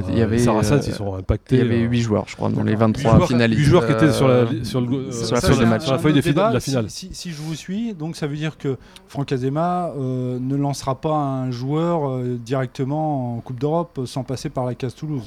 Il 0.09 0.17
y 0.17 0.21
Euh, 0.21 0.25
avait, 0.25 0.39
les 0.39 0.43
Saracens, 0.43 0.85
euh, 0.85 0.91
ils 0.91 0.93
sont 0.95 1.15
impactés. 1.15 1.55
Il 1.55 1.59
y 1.59 1.65
avait 1.65 1.85
euh, 1.85 1.89
8 1.89 2.01
joueurs, 2.01 2.25
je 2.27 2.35
crois, 2.35 2.49
dans 2.49 2.65
les 2.65 2.73
D'accord. 2.73 2.89
23 2.89 3.11
huit 3.13 3.17
joueurs- 3.19 3.29
finalistes. 3.29 3.61
huit 3.61 3.65
joueurs 3.67 3.87
qui 3.87 3.93
étaient 3.93 4.11
sur 4.13 4.27
la, 4.27 4.35
Euh, 4.35 4.65
sur 4.65 4.81
le, 4.81 4.89
euh, 4.97 5.13
sur 5.13 5.35
la 5.37 5.41
Ça, 5.41 5.49
feuille 5.49 5.59
de 5.61 5.65
match. 5.67 5.83
sur 5.85 5.93
la 5.93 5.99
feuille 6.01 6.13
de 6.15 6.21
débat. 6.21 6.59
finale. 6.59 6.91
Si, 6.91 7.07
si- 7.11 7.15
si 7.15 7.31
je 7.31 7.41
vous 7.41 7.55
suis, 7.55 7.95
donc 7.95 8.17
ça 8.17 8.27
veut 8.27 8.35
dire 8.35 8.59
que 8.59 8.77
Franck 9.07 9.31
Azema 9.31 9.93
euh, 9.97 10.39
ne 10.41 10.57
lancera 10.57 10.97
pas 11.01 11.15
un 11.15 11.53
joueur 11.53 12.09
euh, 12.11 12.37
directement 12.45 13.37
en 13.37 13.41
Coupe 13.41 13.61
d'Europe 13.61 13.99
euh, 14.01 14.07
sans 14.07 14.25
passer 14.25 14.49
par 14.49 14.65
la 14.67 14.75
case 14.75 14.97
Toulouse. 14.97 15.23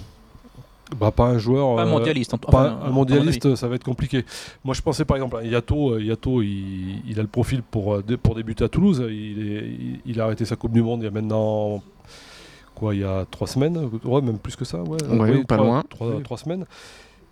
Bah, 0.96 1.12
pas 1.12 1.26
un 1.26 1.38
joueur. 1.38 1.76
Pas 1.76 1.82
un 1.84 1.88
euh, 1.88 1.90
mondialiste. 1.90 2.34
en- 2.34 2.38
pas 2.38 2.48
enfin, 2.50 2.80
un- 2.86 2.90
mondialiste, 2.92 3.56
ça 3.56 3.68
va 3.68 3.76
être 3.76 3.84
compliqué. 3.84 4.24
Moi, 4.64 4.74
je 4.74 4.82
pensais 4.82 5.04
par 5.06 5.18
exemple 5.18 5.38
à 5.38 5.44
Yato. 5.44 5.94
euh, 5.96 6.02
Yato, 6.02 6.42
il, 6.42 7.02
il 7.08 7.20
a 7.20 7.22
le 7.22 7.28
profil 7.28 7.62
pour, 7.62 7.96
euh, 7.96 8.04
pour 8.22 8.36
débuter 8.36 8.64
à 8.64 8.70
Toulouse. 8.70 9.04
Il, 9.10 9.52
est- 9.52 9.66
il- 9.68 10.00
il 10.06 10.22
a 10.22 10.26
arrêté 10.26 10.46
sa 10.46 10.56
Coupe 10.56 10.72
du 10.72 10.82
Monde 10.82 11.02
il 11.02 11.06
y 11.06 11.08
a 11.08 11.12
maintenant. 11.12 11.82
Quoi, 12.74 12.94
il 12.94 13.02
y 13.02 13.04
a 13.04 13.26
trois 13.30 13.48
semaines 13.48 13.90
Ouais, 14.06 14.22
même 14.22 14.38
plus 14.38 14.56
que 14.56 14.64
ça. 14.64 14.78
Ouais, 14.84 14.98
Ouais, 15.10 15.44
pas 15.46 15.56
trois, 15.58 15.68
loin. 15.68 15.84
Trois 16.24 16.38
semaines. 16.38 16.66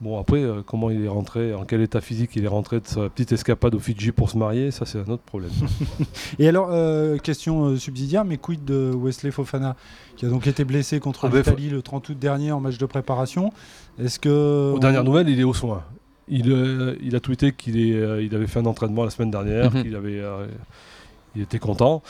Bon, 0.02 0.20
après, 0.20 0.44
euh, 0.44 0.62
comment 0.66 0.90
il 0.90 1.04
est 1.06 1.08
rentré, 1.08 1.54
en 1.54 1.64
quel 1.64 1.82
état 1.82 2.02
physique 2.02 2.32
il 2.36 2.44
est 2.44 2.50
rentré 2.50 2.82
de 2.82 2.86
sa 2.86 3.08
petite 3.10 3.32
escapade 3.32 3.76
au 3.76 3.80
Fidji 3.80 4.12
pour 4.12 4.30
se 4.30 4.38
marier, 4.38 4.70
ça 4.72 4.86
c'est 4.86 5.00
un 5.00 5.08
autre 5.10 5.24
problème. 5.24 5.52
Et 6.40 6.50
alors, 6.50 6.68
euh, 6.72 7.18
question 7.18 7.66
euh, 7.66 7.78
subsidiaire, 7.78 8.26
mais 8.26 8.38
quid 8.38 8.66
de 8.66 8.92
Wesley 8.94 9.32
Fofana, 9.32 9.78
qui 10.18 10.26
a 10.26 10.30
donc 10.30 10.48
été 10.48 10.66
blessé 10.66 11.00
contre 11.00 11.30
Ah 11.32 11.36
l'Italie 11.38 11.70
le 11.70 11.82
30 11.82 12.10
août 12.10 12.20
dernier 12.20 12.52
en 12.52 12.60
match 12.60 12.78
de 12.78 12.86
préparation? 12.86 13.54
Est-ce 13.98 14.20
que. 14.20 14.74
Aux 14.76 14.80
dernières 14.80 15.06
nouvelles, 15.06 15.30
il 15.30 15.40
est 15.40 15.44
au 15.46 15.54
soin. 15.54 15.84
Il, 16.28 16.52
euh, 16.52 16.96
il 17.02 17.16
a 17.16 17.20
tweeté 17.20 17.54
qu'il 17.54 17.78
euh, 17.94 18.22
il 18.22 18.34
avait 18.36 18.48
fait 18.48 18.60
un 18.60 18.66
entraînement 18.66 19.04
la 19.06 19.12
semaine 19.12 19.32
dernière, 19.32 19.72
Mhm. 19.74 19.84
qu'il 19.84 19.96
avait, 19.96 20.20
euh, 20.20 20.48
il 21.36 21.42
était 21.44 21.60
content. 21.60 22.02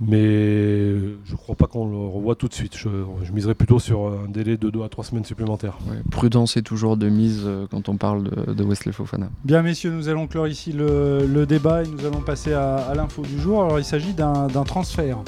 Mais 0.00 0.94
je 1.24 1.36
crois 1.36 1.54
pas 1.54 1.66
qu'on 1.66 1.86
le 1.88 1.96
revoie 1.96 2.34
tout 2.34 2.48
de 2.48 2.54
suite. 2.54 2.76
Je, 2.76 2.88
je 3.22 3.32
miserais 3.32 3.54
plutôt 3.54 3.78
sur 3.78 4.06
un 4.06 4.28
délai 4.28 4.56
de 4.56 4.70
2 4.70 4.82
à 4.82 4.88
3 4.88 5.04
semaines 5.04 5.24
supplémentaires. 5.24 5.78
Ouais, 5.88 5.98
prudence 6.10 6.56
est 6.56 6.62
toujours 6.62 6.96
de 6.96 7.08
mise 7.08 7.42
euh, 7.44 7.66
quand 7.70 7.88
on 7.90 7.96
parle 7.96 8.24
de, 8.24 8.52
de 8.54 8.64
Wesley 8.64 8.92
Fofana. 8.92 9.28
Bien, 9.44 9.62
messieurs, 9.62 9.90
nous 9.90 10.08
allons 10.08 10.26
clore 10.26 10.48
ici 10.48 10.72
le, 10.72 11.26
le 11.26 11.44
débat 11.44 11.82
et 11.82 11.86
nous 11.86 12.06
allons 12.06 12.22
passer 12.22 12.52
à, 12.54 12.76
à 12.76 12.94
l'info 12.94 13.22
du 13.22 13.38
jour. 13.38 13.62
Alors, 13.62 13.78
il 13.78 13.84
s'agit 13.84 14.14
d'un 14.14 14.46
d'un 14.46 14.64
transfert. 14.64 15.18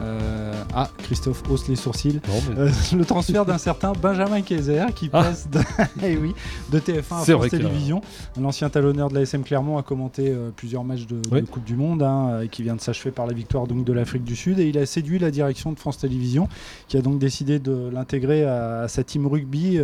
Euh, 0.00 0.52
ah, 0.74 0.88
Christophe 0.98 1.42
hausse 1.50 1.68
les 1.68 1.76
sourcils. 1.76 2.20
Non, 2.28 2.34
mais- 2.50 2.58
Euh, 2.60 2.70
le 2.96 3.04
transfert 3.04 3.44
d'un 3.44 3.58
certain 3.58 3.92
Benjamin 3.92 4.40
Kayser 4.42 4.86
qui 4.94 5.10
Ah. 5.12 5.22
passe 5.24 5.48
de, 5.50 5.60
eh 6.04 6.16
oui, 6.16 6.34
de 6.70 6.78
TF1 6.78 6.98
à 6.98 7.24
France 7.24 7.48
Télévisions. 7.50 8.00
Un 8.38 8.44
ancien 8.44 8.70
talonneur 8.70 9.08
de 9.08 9.14
la 9.14 9.22
SM 9.22 9.42
Clermont 9.42 9.78
a 9.78 9.82
commenté 9.82 10.28
euh, 10.30 10.50
plusieurs 10.54 10.84
matchs 10.84 11.06
de. 11.06 11.20
Coupe 11.50 11.64
du 11.64 11.74
Monde 11.76 12.02
hein, 12.02 12.42
qui 12.50 12.62
vient 12.62 12.76
de 12.76 12.80
s'achever 12.80 13.10
par 13.10 13.26
la 13.26 13.32
victoire 13.32 13.66
donc, 13.66 13.84
de 13.84 13.92
l'Afrique 13.92 14.24
du 14.24 14.36
Sud 14.36 14.58
et 14.58 14.68
il 14.68 14.78
a 14.78 14.86
séduit 14.86 15.18
la 15.18 15.30
direction 15.30 15.72
de 15.72 15.78
France 15.78 15.98
Télévisions 15.98 16.48
qui 16.88 16.96
a 16.96 17.02
donc 17.02 17.18
décidé 17.18 17.58
de 17.58 17.88
l'intégrer 17.92 18.44
à, 18.44 18.82
à 18.82 18.88
sa 18.88 19.02
team 19.04 19.26
rugby 19.26 19.78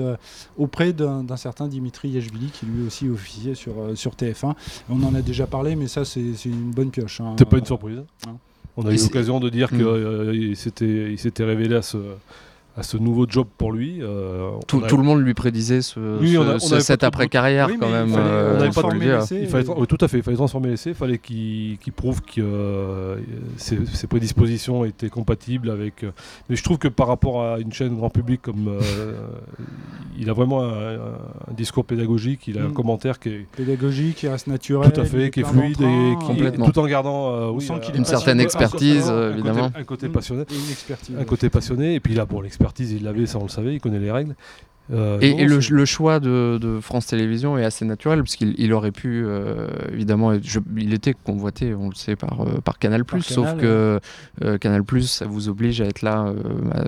auprès 0.58 0.92
d'un 0.92 1.24
certain 1.36 1.66
Dimitri 1.68 2.10
Yachvili 2.10 2.50
qui 2.52 2.66
lui 2.66 2.86
aussi 2.86 3.08
officiait 3.08 3.54
sur, 3.54 3.74
sur 3.94 4.12
TF1. 4.12 4.54
On 4.90 5.02
en 5.02 5.14
a 5.14 5.22
déjà 5.22 5.46
parlé 5.46 5.76
mais 5.76 5.86
ça 5.88 6.04
c'est 6.04 6.20
une 6.44 6.70
bonne 6.70 6.90
pioche. 6.90 7.20
hein. 7.20 7.34
c'est 7.38 7.48
pas 7.48 7.58
une 7.58 7.64
surprise? 7.66 8.02
Non. 8.26 8.38
On 8.76 8.86
a 8.86 8.92
eu 8.92 8.96
l'occasion 8.96 9.40
de 9.40 9.48
dire 9.48 9.68
qu'il 9.70 10.56
s'était, 10.56 11.12
il 11.12 11.18
s'était 11.18 11.44
révélé 11.44 11.76
à 11.76 11.82
ce, 11.82 11.98
à 12.76 12.82
ce 12.82 12.98
nouveau 12.98 13.26
job 13.28 13.46
pour 13.56 13.72
lui. 13.72 14.02
Euh, 14.02 14.50
Tout, 14.66 14.80
on 14.80 14.84
a- 14.84 14.86
tout 14.86 14.98
le 14.98 15.02
monde 15.02 15.22
lui 15.22 15.32
prédisait 15.32 15.80
ce, 15.80 15.98
Oui, 16.20 16.32
ce- 16.34 16.38
on 16.38 16.42
a- 16.42 16.54
on 16.56 16.58
ce- 16.58 16.74
avait 16.74 16.82
cette 16.82 17.04
après-carrière 17.04 17.68
Oui, 17.68 17.78
quand 17.80 17.88
mais 17.88 17.92
il 17.92 17.98
même. 18.00 18.10
fallait, 18.10 18.22
euh, 18.22 18.28
euh, 18.28 18.52
on 18.52 18.60
avait 18.60 18.70
pas. 18.70 19.36
Il 19.36 19.48
fallait, 19.48 19.68
oui, 19.78 19.86
tout 19.86 19.98
à 20.00 20.08
fait, 20.08 20.18
il 20.18 20.22
fallait 20.22 20.36
transformer 20.36 20.68
l'essai, 20.68 20.90
il 20.90 20.94
fallait 20.94 21.16
qu'il 21.18 21.78
qu'il 21.78 21.92
prouve 21.94 22.20
qu'il 22.20 22.42
euh, 22.44 23.16
ses, 23.56 24.06
prédispositions 24.06 24.84
étaient 24.84 25.08
compatibles 25.08 25.70
avec. 25.70 26.04
mais 26.50 26.56
je 26.56 26.62
trouve 26.62 26.76
que 26.76 26.88
par 26.88 27.08
rapport 27.08 27.42
à 27.42 27.58
une 27.60 27.72
chaîne 27.72 27.96
grand 27.96 28.10
public 28.10 28.42
comme 28.42 28.70
il 30.18 30.28
a 30.28 30.34
vraiment 30.34 30.62
un, 30.64 31.54
discours 31.56 31.86
pédagogique, 31.86 32.46
il 32.48 32.58
a 32.58 32.62
un 32.64 32.68
mm. 32.68 32.74
commentaire 32.74 33.18
qui 33.18 33.30
est 33.30 33.46
pédagogique, 33.56 34.16
qui 34.16 34.28
reste 34.28 34.48
naturel, 34.48 34.92
tout 34.92 35.00
à 35.00 35.04
fait, 35.06 35.30
qui 35.30 35.40
est 35.40 35.44
fluide 35.44 35.80
et 35.80 36.14
qui, 36.26 36.62
tout 36.62 36.78
en 36.78 36.86
gardant 36.86 37.50
oui, 37.52 37.66
une 37.94 38.04
certaine 38.04 38.40
expertise 38.40 39.10
évidemment, 39.32 39.70
un 39.74 39.84
côté, 39.84 40.10
passionné, 40.10 40.44
un 41.18 41.24
côté 41.24 41.48
passionné 41.48 41.94
et 41.94 42.00
puis 42.00 42.14
là 42.14 42.26
pour 42.26 42.42
l'expertise 42.42 42.65
il 42.78 43.02
l'avait, 43.04 43.26
ça 43.26 43.38
on 43.38 43.44
le 43.44 43.48
savait, 43.48 43.74
il 43.74 43.80
connaît 43.80 43.98
les 43.98 44.10
règles. 44.10 44.34
Euh, 44.92 45.18
et, 45.20 45.44
le, 45.44 45.84
choix 45.84 46.20
de, 46.20 46.78
France 46.80 47.06
Télévisions 47.06 47.58
est 47.58 47.64
assez 47.64 47.84
naturel 47.84 48.20
parce 48.20 48.36
qu'il 48.36 48.72
aurait 48.72 48.92
pu 48.92 49.24
euh, 49.24 49.66
évidemment 49.92 50.32
il 50.76 50.94
était 50.94 51.12
convoité 51.12 51.74
on 51.74 51.88
le 51.88 51.94
sait 51.94 52.14
par, 52.14 52.42
euh, 52.42 52.60
par 52.64 52.78
Canal 52.78 53.04
sauf 53.20 53.56
que 53.56 53.98
Canal 54.60 54.82
ça 55.02 55.26
vous 55.26 55.48
oblige 55.48 55.80
à 55.80 55.86
être 55.86 56.02
là 56.02 56.32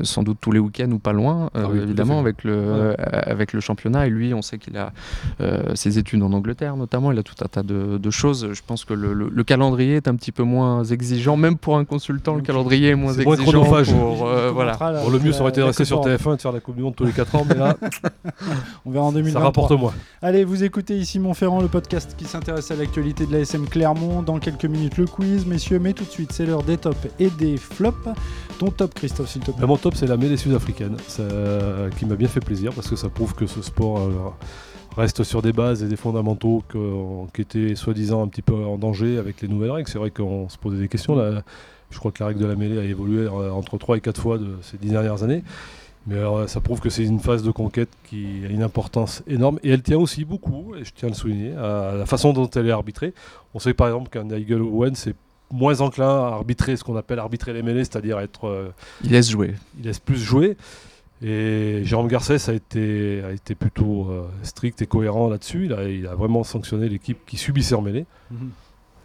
sans 0.02 0.22
doute 0.22 0.38
tous 0.40 0.52
les 0.52 0.60
week-ends 0.60 0.90
ou 0.92 0.98
pas 0.98 1.12
loin 1.12 1.50
ah 1.54 1.68
évidemment 1.74 2.20
avec 2.20 2.44
le 2.44 2.94
avec 2.98 3.52
le 3.52 3.60
championnat. 3.60 4.06
Et 4.06 4.10
lui 4.10 4.32
on 4.34 4.42
sait 4.42 4.58
qu'il 4.58 4.76
a 4.76 4.92
ses 5.74 5.98
études 5.98 6.22
en 6.22 6.32
Angleterre 6.32 6.76
notamment. 6.76 7.10
Il 7.12 7.18
a 7.18 7.22
tout 7.22 7.34
un 7.42 7.48
tas 7.48 7.62
de, 7.62 8.10
choses. 8.10 8.48
Je 8.52 8.62
pense 8.66 8.84
que 8.84 8.94
le, 8.94 9.44
calendrier 9.44 9.96
est 9.96 10.08
un 10.08 10.14
petit 10.14 10.32
peu 10.32 10.42
moins 10.42 10.84
exigeant 10.84 11.36
même 11.36 11.56
pour 11.56 11.78
un 11.78 11.84
consultant 11.84 12.34
le 12.34 12.42
calendrier 12.42 12.90
est 12.90 12.94
moins 12.94 13.14
exigeant 13.14 13.64
pour, 13.64 14.26
voilà. 14.52 14.76
le 15.10 15.18
mieux 15.18 15.32
ça 15.32 15.40
aurait 15.40 15.50
été 15.50 15.60
de 15.60 15.66
rester 15.66 15.84
sur 15.84 16.00
TF1 16.02 16.34
et 16.34 16.36
de 16.36 16.40
faire 16.42 16.52
la 16.52 16.60
Coupe 16.60 16.76
du 16.76 16.82
Monde 16.82 16.94
tous 16.94 17.04
les 17.04 17.12
4 17.12 17.34
ans 17.34 17.46
mais 17.48 17.54
là 17.54 17.76
On 18.86 18.90
verra 18.90 19.06
en 19.06 19.12
2023. 19.12 19.40
Ça 19.40 19.44
rapporte 19.44 19.72
moins. 19.72 19.94
Allez, 20.22 20.44
vous 20.44 20.64
écoutez 20.64 20.96
ici 20.96 21.18
Montferrand, 21.18 21.60
le 21.60 21.68
podcast 21.68 22.14
qui 22.16 22.24
s'intéresse 22.24 22.70
à 22.70 22.76
l'actualité 22.76 23.26
de 23.26 23.32
la 23.32 23.40
SM 23.40 23.68
Clermont. 23.68 24.22
Dans 24.22 24.38
quelques 24.38 24.64
minutes, 24.64 24.96
le 24.96 25.06
quiz, 25.06 25.46
messieurs. 25.46 25.78
Mais 25.78 25.92
tout 25.92 26.04
de 26.04 26.10
suite, 26.10 26.32
c'est 26.32 26.46
l'heure 26.46 26.62
des 26.62 26.76
tops 26.76 27.08
et 27.18 27.30
des 27.30 27.56
flops. 27.56 28.08
Ton 28.58 28.70
top, 28.70 28.94
Christophe, 28.94 29.28
s'il 29.28 29.42
te 29.42 29.50
plaît. 29.50 29.66
mon 29.66 29.76
top, 29.76 29.94
c'est 29.94 30.06
la 30.06 30.16
mêlée 30.16 30.36
sud-africaine, 30.36 30.96
qui 31.96 32.06
m'a 32.06 32.16
bien 32.16 32.28
fait 32.28 32.40
plaisir 32.40 32.72
parce 32.72 32.88
que 32.88 32.96
ça 32.96 33.08
prouve 33.08 33.34
que 33.34 33.46
ce 33.46 33.62
sport. 33.62 33.98
Euh, 33.98 34.10
reste 34.96 35.22
sur 35.22 35.42
des 35.42 35.52
bases 35.52 35.82
et 35.84 35.86
des 35.86 35.96
fondamentaux 35.96 36.64
qui 37.32 37.40
étaient 37.40 37.76
soi-disant 37.76 38.22
un 38.24 38.28
petit 38.28 38.42
peu 38.42 38.54
en 38.54 38.78
danger 38.78 39.18
avec 39.18 39.42
les 39.42 39.48
nouvelles 39.48 39.70
règles. 39.70 39.88
C'est 39.88 39.98
vrai 39.98 40.10
qu'on 40.10 40.48
se 40.48 40.58
posait 40.58 40.78
des 40.78 40.88
questions. 40.88 41.14
Là. 41.14 41.42
Je 41.90 41.98
crois 41.98 42.12
que 42.12 42.22
la 42.22 42.28
règle 42.28 42.40
de 42.40 42.46
la 42.46 42.56
mêlée 42.56 42.78
a 42.78 42.84
évolué 42.84 43.26
euh, 43.26 43.50
entre 43.50 43.78
3 43.78 43.96
et 43.96 44.00
4 44.00 44.20
fois 44.20 44.38
de 44.38 44.56
ces 44.62 44.76
10 44.76 44.90
dernières 44.90 45.22
années. 45.22 45.42
Mais 46.08 46.16
ça 46.46 46.60
prouve 46.60 46.80
que 46.80 46.88
c'est 46.88 47.04
une 47.04 47.20
phase 47.20 47.42
de 47.42 47.50
conquête 47.50 47.90
qui 48.08 48.40
a 48.46 48.48
une 48.48 48.62
importance 48.62 49.22
énorme. 49.26 49.58
Et 49.62 49.70
elle 49.70 49.82
tient 49.82 49.98
aussi 49.98 50.24
beaucoup, 50.24 50.74
et 50.74 50.82
je 50.84 50.92
tiens 50.94 51.08
à 51.08 51.10
le 51.10 51.16
souligner, 51.16 51.54
à 51.54 51.92
la 51.96 52.06
façon 52.06 52.32
dont 52.32 52.48
elle 52.48 52.66
est 52.66 52.72
arbitrée. 52.72 53.12
On 53.52 53.58
sait 53.58 53.74
par 53.74 53.88
exemple 53.88 54.08
qu'un 54.08 54.24
Nigel 54.24 54.62
Owen, 54.62 54.94
c'est 54.94 55.14
moins 55.50 55.80
enclin 55.80 56.08
à 56.08 56.28
arbitrer 56.28 56.76
ce 56.76 56.84
qu'on 56.84 56.96
appelle 56.96 57.18
arbitrer 57.18 57.52
les 57.52 57.62
mêlées, 57.62 57.84
c'est-à-dire 57.84 58.18
être. 58.20 58.46
Euh, 58.46 58.72
il 59.04 59.10
laisse 59.10 59.30
jouer. 59.30 59.54
Il 59.78 59.84
laisse 59.84 59.98
plus 59.98 60.18
jouer. 60.18 60.56
Et 61.20 61.82
Jérôme 61.84 62.08
Garcès 62.08 62.48
a 62.48 62.54
été, 62.54 63.22
a 63.24 63.32
été 63.32 63.54
plutôt 63.54 64.08
euh, 64.08 64.28
strict 64.44 64.80
et 64.82 64.86
cohérent 64.86 65.28
là-dessus. 65.28 65.66
Il 65.66 65.72
a, 65.72 65.88
il 65.88 66.06
a, 66.06 66.14
vraiment 66.14 66.44
sanctionné 66.44 66.88
l'équipe 66.88 67.18
qui 67.26 67.36
subissait 67.36 67.74
en 67.74 67.82
mêlée. 67.82 68.06
Mhm. 68.30 68.50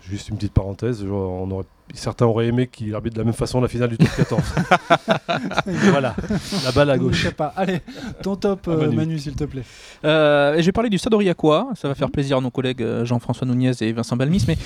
Juste 0.02 0.30
une 0.30 0.36
petite 0.36 0.54
parenthèse, 0.54 1.04
on 1.04 1.50
aurait 1.50 1.66
certains 1.94 2.26
auraient 2.26 2.48
aimé 2.48 2.68
qu'il 2.68 2.94
arbitre 2.96 3.16
de 3.16 3.20
la 3.20 3.26
même 3.26 3.34
façon 3.34 3.62
la 3.62 3.68
finale 3.68 3.90
du 3.90 3.98
top 3.98 4.10
14. 4.18 4.42
voilà, 5.92 6.16
la 6.64 6.72
balle 6.72 6.90
à 6.90 6.98
gauche. 6.98 7.16
Je 7.16 7.28
sais 7.28 7.34
pas. 7.34 7.54
Allez, 7.56 7.82
ton 8.22 8.36
top, 8.36 8.62
ah, 8.68 8.72
euh, 8.72 8.92
Manu, 8.92 9.20
s'il 9.20 9.36
te 9.36 9.44
plaît. 9.44 9.64
Euh, 10.04 10.56
je 10.58 10.66
vais 10.66 10.72
parler 10.72 10.90
du 10.90 10.98
Stade 10.98 11.14
Aurillacois. 11.14 11.70
Ça 11.76 11.88
va 11.88 11.96
faire 11.96 12.10
plaisir 12.10 12.38
à 12.38 12.42
nos 12.42 12.50
collègues 12.50 12.82
euh, 12.82 13.06
Jean-François 13.06 13.48
Nouniez 13.48 13.72
et 13.82 13.92
Vincent 13.92 14.16
Balmis. 14.16 14.46
Mais 14.48 14.58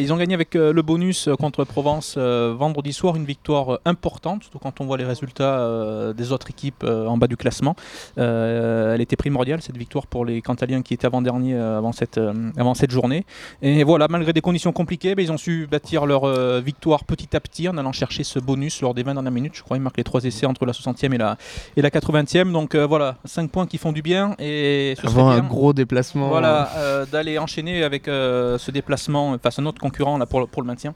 ils 0.00 0.12
ont 0.12 0.16
gagné 0.16 0.34
avec 0.34 0.54
le 0.54 0.82
bonus 0.82 1.28
contre 1.38 1.64
Provence 1.64 2.18
vendredi 2.18 2.92
soir. 2.92 3.16
Une 3.16 3.24
victoire 3.24 3.78
importante, 3.84 4.42
surtout 4.42 4.58
quand 4.58 4.80
on 4.80 4.86
voit 4.86 4.98
les 4.98 5.04
résultats 5.04 6.12
des 6.12 6.32
autres 6.32 6.50
équipes 6.50 6.84
en 6.84 7.16
bas 7.16 7.26
du 7.26 7.36
classement. 7.36 7.74
elle 8.16 9.00
était 9.00 9.16
primordiale, 9.16 9.62
cette 9.62 9.76
victoire, 9.76 10.06
pour 10.06 10.24
les 10.24 10.42
Cantaliens 10.42 10.82
qui 10.82 10.94
étaient 10.94 11.06
avant-dernier 11.06 11.54
avant, 11.54 11.92
cette, 11.92 12.20
avant 12.56 12.74
cette 12.74 12.90
journée. 12.90 13.24
Et 13.62 13.84
voilà, 13.84 14.06
malgré 14.10 14.32
des 14.32 14.40
conditions 14.40 14.72
compliquées, 14.72 15.14
ben, 15.14 15.22
ils 15.24 15.32
ont 15.32 15.38
su 15.38 15.66
bâtir 15.70 16.06
leur 16.06 16.33
euh, 16.34 16.60
victoire 16.64 17.04
petit 17.04 17.36
à 17.36 17.40
petit 17.40 17.68
en 17.68 17.76
allant 17.78 17.92
chercher 17.92 18.24
ce 18.24 18.38
bonus 18.38 18.80
lors 18.80 18.94
des 18.94 19.02
20 19.02 19.14
dernières 19.14 19.32
minutes. 19.32 19.54
Je 19.54 19.62
crois 19.62 19.76
qu'ils 19.76 19.82
marquent 19.82 19.96
les 19.96 20.04
trois 20.04 20.24
essais 20.24 20.46
entre 20.46 20.66
la 20.66 20.72
60e 20.72 21.14
et 21.14 21.18
la, 21.18 21.36
et 21.76 21.82
la 21.82 21.90
80e. 21.90 22.52
Donc 22.52 22.74
euh, 22.74 22.86
voilà, 22.86 23.16
5 23.24 23.50
points 23.50 23.66
qui 23.66 23.78
font 23.78 23.92
du 23.92 24.02
bien. 24.02 24.34
Et 24.38 24.94
ce 25.00 25.06
Avant 25.06 25.30
un 25.30 25.40
gros 25.40 25.72
déplacement. 25.72 26.28
Voilà, 26.28 26.70
euh, 26.76 27.06
d'aller 27.06 27.38
enchaîner 27.38 27.82
avec 27.82 28.04
ce 28.06 28.70
déplacement 28.70 29.36
face 29.38 29.58
à 29.58 29.62
notre 29.62 29.80
concurrent 29.80 30.18
là, 30.18 30.26
pour, 30.26 30.46
pour 30.48 30.62
le 30.62 30.66
maintien. 30.66 30.94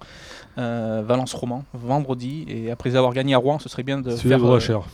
Valence 0.57 1.35
Roman 1.35 1.64
vendredi 1.73 2.45
et 2.49 2.73
après 2.73 2.97
avoir 2.97 3.12
gagné 3.12 3.33
à 3.33 3.38
Rouen 3.38 3.61
ce 3.61 3.68
serait 3.68 3.85
bien 3.85 4.00
de 4.00 4.11
faire 4.11 4.40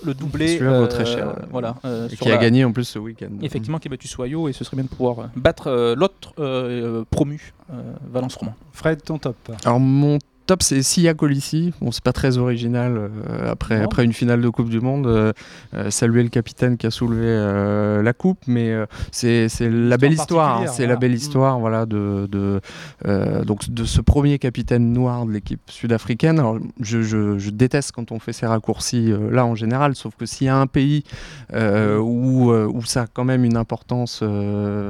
le 0.04 0.12
doublé 0.12 0.60
très 0.90 1.06
cher 1.06 1.36
voilà 1.50 1.76
et 2.10 2.16
qui 2.16 2.30
a 2.30 2.36
gagné 2.36 2.66
en 2.66 2.72
plus 2.72 2.84
ce 2.84 2.98
week-end 2.98 3.30
effectivement 3.40 3.78
qui 3.78 3.88
a 3.88 3.90
battu 3.90 4.06
Soyo 4.06 4.50
et 4.50 4.52
ce 4.52 4.62
serait 4.62 4.76
bien 4.76 4.84
de 4.84 4.90
pouvoir 4.90 5.30
battre 5.36 5.94
l'autre 5.96 6.34
promu 7.08 7.54
Valence 8.12 8.36
Roman 8.36 8.54
Fred 8.72 9.02
ton 9.02 9.16
top 9.16 9.36
alors 9.64 9.80
mon 9.80 10.18
top, 10.46 10.62
c'est 10.62 10.82
Sia 10.82 11.14
Colissi. 11.14 11.72
Bon, 11.80 11.90
c'est 11.90 12.02
pas 12.02 12.12
très 12.12 12.38
original 12.38 12.96
euh, 12.96 13.50
après, 13.50 13.82
après 13.82 14.04
une 14.04 14.12
finale 14.12 14.40
de 14.40 14.48
Coupe 14.48 14.68
du 14.68 14.80
Monde. 14.80 15.06
Euh, 15.06 15.32
euh, 15.74 15.90
saluer 15.90 16.22
le 16.22 16.28
capitaine 16.28 16.76
qui 16.76 16.86
a 16.86 16.90
soulevé 16.90 17.24
la 18.02 18.12
coupe, 18.12 18.38
mais 18.46 18.74
c'est 19.10 19.48
la 19.60 19.96
belle 19.96 20.12
histoire. 20.12 20.62
Hein. 20.62 20.66
c'est 20.66 20.86
la 20.86 20.96
belle 20.96 21.14
histoire, 21.14 21.58
voilà, 21.58 21.86
de, 21.86 22.28
de 22.30 22.60
donc 23.44 23.70
de 23.70 23.84
ce 23.84 24.00
premier 24.00 24.38
capitaine 24.38 24.92
noir 24.92 25.26
de 25.26 25.32
l'équipe 25.32 25.60
sud-africaine. 25.68 26.38
Alors, 26.38 26.58
je, 26.80 27.02
je, 27.02 27.50
déteste 27.50 27.92
quand 27.92 28.12
on 28.12 28.18
fait 28.18 28.32
ces 28.32 28.46
raccourcis 28.46 29.12
là 29.30 29.46
en 29.46 29.54
général, 29.54 29.94
sauf 29.94 30.14
que 30.16 30.26
s'il 30.26 30.46
y 30.46 30.50
a 30.50 30.56
un 30.56 30.66
pays 30.66 31.04
où, 31.54 32.50
où 32.52 32.82
ça 32.84 33.02
a 33.02 33.06
quand 33.06 33.24
même 33.24 33.44
une 33.44 33.56
importance 33.56 34.22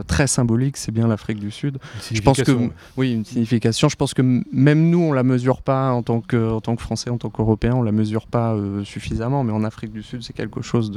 très 0.07 0.27
symbolique, 0.27 0.77
c'est 0.77 0.93
bien 0.93 1.07
l'Afrique 1.07 1.39
du 1.39 1.51
Sud. 1.51 1.79
Je 2.11 2.21
pense 2.21 2.43
que 2.43 2.53
oui, 2.97 3.13
une 3.13 3.25
signification. 3.25 3.89
Je 3.89 3.97
pense 3.97 4.15
que 4.15 4.23
même 4.53 4.91
nous, 4.91 5.01
on 5.01 5.13
la 5.13 5.23
mesure 5.23 5.44
pas 5.53 5.93
en 5.93 6.03
tant 6.03 6.21
que, 6.21 6.53
en 6.53 6.61
tant 6.61 6.77
que 6.77 6.83
Français, 6.83 7.11
en 7.11 7.19
tant 7.19 7.31
qu'Européen, 7.31 7.75
on 7.75 7.83
la 7.83 7.93
mesure 7.93 8.27
pas 8.27 8.55
euh, 8.55 8.85
suffisamment, 8.85 9.45
mais 9.45 9.53
en 9.53 9.65
Afrique 9.65 9.93
du 9.93 10.03
Sud, 10.03 10.23
c'est 10.23 10.33
quelque 10.33 10.63
chose 10.63 10.93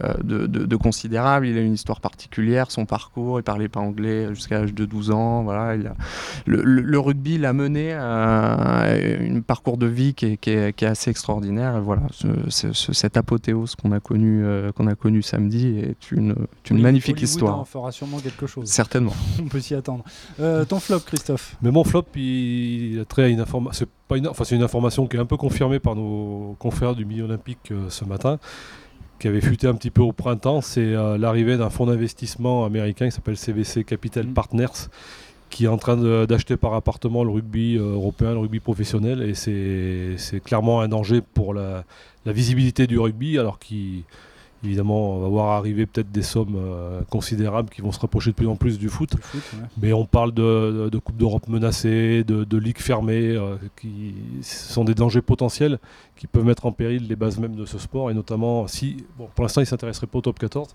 euh, 0.00 0.14
de, 0.22 0.46
de, 0.46 0.76
considérable. 0.76 1.46
Il 1.46 1.58
a 1.58 1.60
une 1.60 1.74
histoire 1.74 2.00
particulière, 2.00 2.70
son 2.70 2.86
parcours, 2.86 3.40
il 3.40 3.42
parlait 3.42 3.68
pas 3.68 3.80
anglais 3.80 4.28
jusqu'à 4.34 4.60
l'âge 4.60 4.74
de 4.74 4.84
12 4.84 5.10
ans. 5.10 5.42
Voilà, 5.42 5.74
il 5.74 5.86
a, 5.86 5.94
le, 6.46 6.98
rugby 6.98 7.38
l'a 7.38 7.52
mené 7.52 7.92
à 7.92 8.84
un 8.84 9.40
parcours 9.40 9.76
de 9.76 9.86
vie 9.86 10.14
qui 10.14 10.26
est, 10.26 10.36
qui 10.36 10.50
est, 10.50 10.82
assez 10.84 11.10
extraordinaire. 11.10 11.76
Et 11.76 11.80
voilà, 11.80 12.02
ce, 12.48 12.72
cette 12.72 13.16
apothéose 13.16 13.74
qu'on 13.74 13.92
a 13.92 14.00
connu 14.00 14.44
euh, 14.44 14.70
qu'on 14.72 14.86
a 14.86 14.94
connu 14.94 15.22
samedi 15.22 15.78
est 15.78 16.12
une, 16.12 16.34
une 16.70 16.80
magnifique 16.80 17.20
histoire. 17.20 17.60
On 17.60 17.64
fera 17.64 17.92
sûrement 17.92 18.18
quelque 18.18 18.46
chose. 18.46 18.68
Certainement. 18.68 19.14
on 19.42 19.48
peut 19.48 19.60
s'y 19.60 19.74
attendre. 19.74 20.04
ton 20.38 20.80
flop, 20.80 21.00
Christophe? 21.00 21.56
Mais 21.62 21.70
mon 21.70 21.84
flop, 21.84 22.06
il, 22.14 22.92
il 22.92 23.00
a 23.00 23.04
trait 23.04 23.24
à 23.24 23.28
une 23.28 23.40
information 23.40 23.71
c'est 23.72 23.88
pas 24.08 24.16
une, 24.16 24.28
enfin, 24.28 24.44
c'est 24.44 24.56
une 24.56 24.62
information 24.62 25.06
qui 25.06 25.16
est 25.16 25.20
un 25.20 25.26
peu 25.26 25.36
confirmée 25.36 25.78
par 25.78 25.94
nos 25.94 26.56
confrères 26.58 26.94
du 26.94 27.04
milieu 27.04 27.24
olympique 27.24 27.70
euh, 27.70 27.88
ce 27.88 28.04
matin, 28.04 28.38
qui 29.18 29.28
avait 29.28 29.40
fuité 29.40 29.66
un 29.66 29.74
petit 29.74 29.90
peu 29.90 30.02
au 30.02 30.12
printemps. 30.12 30.60
C'est 30.60 30.80
euh, 30.80 31.18
l'arrivée 31.18 31.56
d'un 31.56 31.70
fonds 31.70 31.86
d'investissement 31.86 32.64
américain 32.64 33.06
qui 33.06 33.12
s'appelle 33.12 33.36
CVC 33.36 33.84
Capital 33.84 34.26
mm. 34.26 34.34
Partners, 34.34 34.88
qui 35.50 35.64
est 35.64 35.68
en 35.68 35.78
train 35.78 35.96
d'acheter 36.26 36.56
par 36.56 36.74
appartement 36.74 37.24
le 37.24 37.30
rugby 37.30 37.76
euh, 37.76 37.94
européen, 37.94 38.32
le 38.32 38.38
rugby 38.38 38.60
professionnel, 38.60 39.22
et 39.22 39.34
c'est, 39.34 40.40
clairement 40.40 40.80
un 40.80 40.88
danger 40.88 41.20
pour 41.20 41.54
la, 41.54 41.84
la 42.24 42.32
visibilité 42.32 42.86
du 42.86 42.98
rugby, 42.98 43.38
alors 43.38 43.58
qu'il 43.58 44.04
Évidemment, 44.64 45.16
on 45.16 45.20
va 45.20 45.28
voir 45.28 45.50
arriver 45.50 45.86
peut-être 45.86 46.12
des 46.12 46.22
sommes 46.22 46.54
euh, 46.56 47.00
considérables 47.10 47.68
qui 47.68 47.80
vont 47.80 47.90
se 47.90 47.98
rapprocher 47.98 48.30
de 48.30 48.36
plus 48.36 48.46
en 48.46 48.54
plus 48.54 48.78
du 48.78 48.88
foot. 48.88 49.14
Mais 49.80 49.92
on 49.92 50.04
parle 50.06 50.32
de, 50.32 50.88
de 50.88 50.98
Coupe 50.98 51.16
d'Europe 51.16 51.48
menacée, 51.48 52.22
de, 52.22 52.44
de 52.44 52.58
ligues 52.58 52.78
fermées, 52.78 53.30
euh, 53.30 53.56
qui 53.76 54.14
sont 54.42 54.84
des 54.84 54.94
dangers 54.94 55.22
potentiels 55.22 55.78
qui 56.16 56.28
peuvent 56.28 56.44
mettre 56.44 56.66
en 56.66 56.72
péril 56.72 57.08
les 57.08 57.16
bases 57.16 57.38
même 57.38 57.56
de 57.56 57.66
ce 57.66 57.78
sport. 57.78 58.10
Et 58.10 58.14
notamment, 58.14 58.68
si, 58.68 59.04
bon, 59.18 59.28
pour 59.34 59.42
l'instant, 59.42 59.60
il 59.60 59.64
ne 59.64 59.68
s'intéresserait 59.68 60.06
pas 60.06 60.18
au 60.18 60.22
top 60.22 60.38
14, 60.38 60.68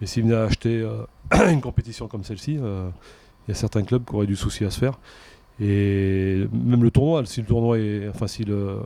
mais 0.00 0.08
s'il 0.08 0.24
venait 0.24 0.34
à 0.34 0.42
acheter 0.42 0.80
euh, 0.80 1.04
une 1.52 1.60
compétition 1.60 2.08
comme 2.08 2.24
celle-ci, 2.24 2.54
il 2.54 3.48
y 3.48 3.52
a 3.52 3.54
certains 3.54 3.82
clubs 3.82 4.04
qui 4.04 4.14
auraient 4.14 4.26
du 4.26 4.36
souci 4.36 4.64
à 4.64 4.70
se 4.70 4.78
faire. 4.80 4.98
Et 5.62 6.46
même 6.52 6.82
le 6.82 6.90
tournoi, 6.90 7.22
si 7.26 7.40
le 7.40 7.46
tournoi 7.46 7.78
est, 7.78 8.08
enfin 8.08 8.26
si 8.26 8.44
le, 8.44 8.78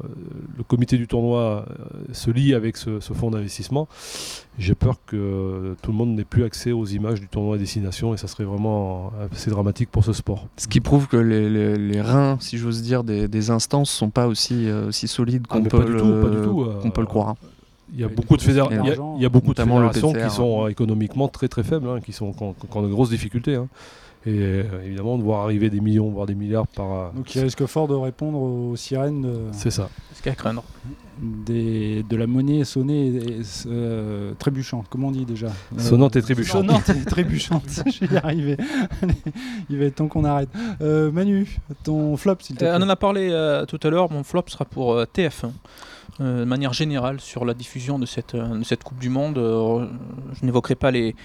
comité 0.67 0.97
du 0.97 1.07
tournoi 1.07 1.65
euh, 1.69 2.13
se 2.13 2.33
lie 2.33 2.53
avec 2.53 2.77
ce, 2.77 2.99
fonds 2.99 3.31
d'investissement, 3.31 3.87
j'ai 4.59 4.75
peur 4.75 4.97
que 5.07 5.77
tout 5.83 5.93
le 5.93 5.97
monde 5.97 6.17
n'ait 6.17 6.25
plus 6.25 6.43
accès 6.43 6.73
aux 6.73 6.85
images 6.87 7.21
du 7.21 7.29
tournoi 7.29 7.55
à 7.55 7.59
destination 7.59 8.13
et 8.13 8.17
ça 8.17 8.27
serait 8.27 8.43
vraiment 8.43 9.13
assez 9.33 9.51
dramatique 9.51 9.89
pour 9.89 10.05
ce 10.05 10.13
sport. 10.13 10.49
Ce 10.57 10.67
qui 10.67 10.81
prouve 10.81 11.07
que 11.07 11.17
les, 11.17 12.01
reins, 12.01 12.39
si 12.41 12.59
j'ose 12.59 12.83
dire, 12.83 13.05
des, 13.05 13.51
instances 13.51 13.91
sont 13.91 14.11
pas 14.11 14.27
aussi, 14.27 14.69
euh, 14.69 14.89
aussi 14.89 15.07
solides 15.07 15.47
qu'on 15.47 15.63
peut, 15.63 15.87
le, 15.87 16.03
euh, 16.03 16.91
peut 16.91 17.01
le 17.03 17.07
croire. 17.07 17.37
Il 17.93 18.01
y 18.01 18.05
a 18.05 18.09
beaucoup 18.09 18.37
de, 18.37 18.43
il 18.43 18.57
y 19.23 19.25
a, 19.25 19.29
beaucoup 19.29 19.55
de 19.55 19.61
fédérations 19.61 20.13
qui 20.13 20.31
sont 20.31 20.67
économiquement 20.67 21.29
très 21.29 21.47
très 21.47 21.63
faibles, 21.63 21.89
hein, 21.89 22.01
qui, 22.05 22.13
sont, 22.13 22.33
qui, 22.33 22.43
ont 22.43 22.83
de 22.83 22.89
grosses 22.89 23.11
difficultés. 23.11 23.55
Hein. 23.55 23.69
Et 24.27 24.39
euh, 24.41 24.63
évidemment, 24.87 25.19
de 25.19 25.23
voir 25.23 25.43
arriver 25.43 25.69
des 25.69 25.81
millions, 25.81 26.11
voire 26.11 26.25
des 26.27 26.35
milliards 26.35 26.67
par. 26.67 26.93
euh, 26.93 27.09
Donc 27.15 27.35
il 27.35 27.43
risque 27.43 27.67
fort 27.67 27.89
de 27.89 27.95
répondre 27.95 28.39
aux 28.41 28.75
sirènes 28.77 29.23
de, 29.23 29.35
C'est 29.53 29.71
ça. 29.71 29.91
Ce 30.15 30.23
qu'il 30.23 30.27
y 30.27 30.29
a 30.31 30.33
à 30.33 30.37
craindre. 30.37 30.65
des- 31.21 32.03
de 32.03 32.17
la 32.17 32.27
monnaie 32.27 32.65
sonnée 32.65 33.09
et 33.09 33.41
euh, 33.67 34.33
trébuchant. 34.39 34.83
Comment 34.91 35.09
on 35.09 35.11
dit 35.13 35.25
déjà 35.27 35.49
Euh, 35.49 35.79
Sonnante 35.79 36.17
et 36.17 36.23
trébuchante. 36.23 36.67
Sonnante 36.67 36.89
et 36.89 37.05
trébuchante. 37.05 37.63
Je 37.87 38.07
vais 38.07 38.15
y 38.15 38.19
arriver. 38.19 38.57
Allez, 39.03 39.15
il 39.71 39.79
va 39.79 39.85
être 39.85 39.97
temps 39.97 40.09
qu'on 40.09 40.25
arrête. 40.25 40.49
Euh, 40.81 41.13
Manu, 41.13 41.57
ton 41.85 42.17
flop, 42.17 42.37
s'il 42.41 42.57
te 42.57 42.65
Euh, 42.65 42.77
plaît. 42.77 42.83
on 42.83 42.87
en 42.87 42.91
a 42.91 42.97
parlé 42.97 43.29
euh, 43.31 43.65
tout 43.67 43.79
à 43.83 43.91
l'heure, 43.91 44.11
mon 44.11 44.23
flop 44.25 44.45
sera 44.49 44.65
pour 44.65 44.95
euh, 44.95 45.05
TF1. 45.05 45.51
Euh, 46.21 46.41
de 46.41 46.45
manière 46.45 46.73
générale 46.73 47.21
sur 47.21 47.45
la 47.45 47.55
diffusion 47.55 47.99
de 47.99 48.07
cette, 48.07 48.37
euh, 48.37 48.59
de 48.59 48.63
cette 48.63 48.85
Coupe 48.85 49.01
du 49.01 49.09
Monde. 49.09 49.37
Euh, 49.37 49.87
je 50.35 50.47
n'évoquerai 50.47 50.77
pas 50.77 50.93
les, 50.93 51.17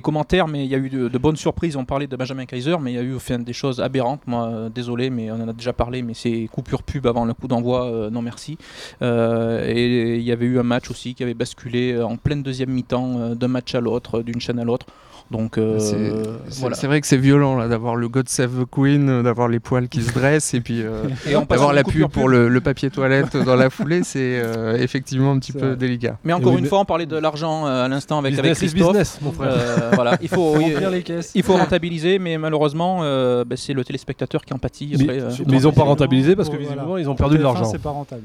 commentaires, 0.00 0.48
mais 0.48 0.64
il 0.64 0.70
y 0.70 0.74
a 0.74 0.78
eu 0.78 0.88
de, 0.88 1.18
bonnes 1.18 1.36
surprises. 1.36 1.76
On 1.76 1.84
parlait 1.84 2.06
de 2.06 2.16
Benjamin 2.16 2.46
Kaiser, 2.46 2.76
mais 2.80 2.92
il 2.92 2.94
y 2.94 2.98
a 2.98 3.02
eu 3.02 3.16
enfin, 3.16 3.38
des 3.38 3.52
choses 3.52 3.80
aberrantes. 3.80 4.22
Moi, 4.26 4.70
désolé, 4.74 5.10
mais 5.10 5.30
on 5.30 5.34
en 5.34 5.48
a 5.48 5.52
déjà 5.52 5.72
parlé, 5.72 6.02
mais 6.02 6.14
c'est 6.14 6.48
coupure 6.50 6.82
pub 6.82 7.06
avant 7.06 7.24
le 7.24 7.34
coup 7.34 7.48
d'envoi, 7.48 8.08
non 8.10 8.22
merci. 8.22 8.56
Et 9.02 10.16
il 10.16 10.22
y 10.22 10.30
avait 10.30 10.46
eu 10.46 10.58
un 10.58 10.62
match 10.62 10.90
aussi 10.90 11.14
qui 11.14 11.24
avait 11.24 11.34
basculé 11.34 12.00
en 12.00 12.16
pleine 12.16 12.42
deuxième 12.42 12.70
mi-temps 12.70 13.34
d'un 13.34 13.48
match 13.48 13.74
à 13.74 13.80
l'autre, 13.80 14.22
d'une 14.22 14.40
chaîne 14.40 14.60
à 14.60 14.64
l'autre. 14.64 14.86
Donc 15.30 15.58
euh, 15.58 15.78
C'est- 15.78 16.60
voilà. 16.60 16.74
c'est 16.74 16.86
vrai 16.86 17.00
que 17.02 17.06
c'est 17.06 17.18
violent 17.18 17.56
là 17.56 17.68
d'avoir 17.68 17.96
le 17.96 18.08
God 18.08 18.28
Save 18.30 18.62
the 18.62 18.66
Queen, 18.70 19.08
euh, 19.10 19.22
d'avoir 19.22 19.48
les 19.48 19.60
poils 19.60 19.88
qui 19.88 20.02
se 20.02 20.12
dressent 20.12 20.54
et 20.54 20.60
puis 20.60 20.80
euh, 20.82 21.02
d'avoir 21.50 21.72
la 21.74 21.84
pub 21.84 22.08
pour 22.08 22.28
le, 22.28 22.48
le 22.48 22.60
papier 22.62 22.88
toilette 22.90 23.36
dans 23.36 23.54
la 23.56 23.68
foulée, 23.68 24.00
c'est 24.04 24.40
euh, 24.42 24.76
effectivement 24.78 25.32
un 25.32 25.38
petit 25.38 25.52
peu 25.52 25.66
vrai. 25.68 25.76
délicat. 25.76 26.16
Mais 26.24 26.32
encore 26.32 26.52
oui, 26.52 26.58
une 26.58 26.62
mais- 26.64 26.68
fois, 26.70 26.80
on 26.80 26.84
parlait 26.86 27.04
de 27.06 27.16
l'argent 27.18 27.66
euh, 27.66 27.84
à 27.84 27.88
l'instant 27.88 28.18
avec, 28.18 28.38
avec 28.38 28.52
business 28.52 28.58
Christophe. 28.72 28.88
business, 28.92 29.18
mon 29.20 29.32
frère. 29.32 29.52
Euh, 29.52 29.90
voilà, 29.94 30.16
il 30.22 30.28
faut, 30.28 30.52
Remplir 30.58 30.90
les 30.90 31.02
caisses. 31.02 31.32
il 31.34 31.42
faut 31.42 31.54
rentabiliser, 31.56 32.18
mais 32.18 32.38
malheureusement, 32.38 33.00
euh, 33.02 33.44
bah, 33.44 33.56
c'est 33.58 33.74
le 33.74 33.84
téléspectateur 33.84 34.44
qui 34.44 34.54
en 34.54 34.58
pâtit. 34.58 34.94
Mais- 34.98 35.04
après, 35.04 35.20
euh, 35.20 35.30
mais 35.46 35.56
ils 35.58 35.62
n'ont 35.64 35.72
pas 35.72 35.82
rentabilisé 35.82 36.36
parce 36.36 36.48
que 36.48 36.56
visiblement 36.56 36.86
voilà. 36.88 37.02
ils 37.02 37.10
ont 37.10 37.14
perdu 37.14 37.36
de 37.36 37.42
TF1, 37.42 37.44
l'argent. 37.44 37.64
C'est 37.64 37.82
pas 37.82 37.90
rentable. 37.90 38.22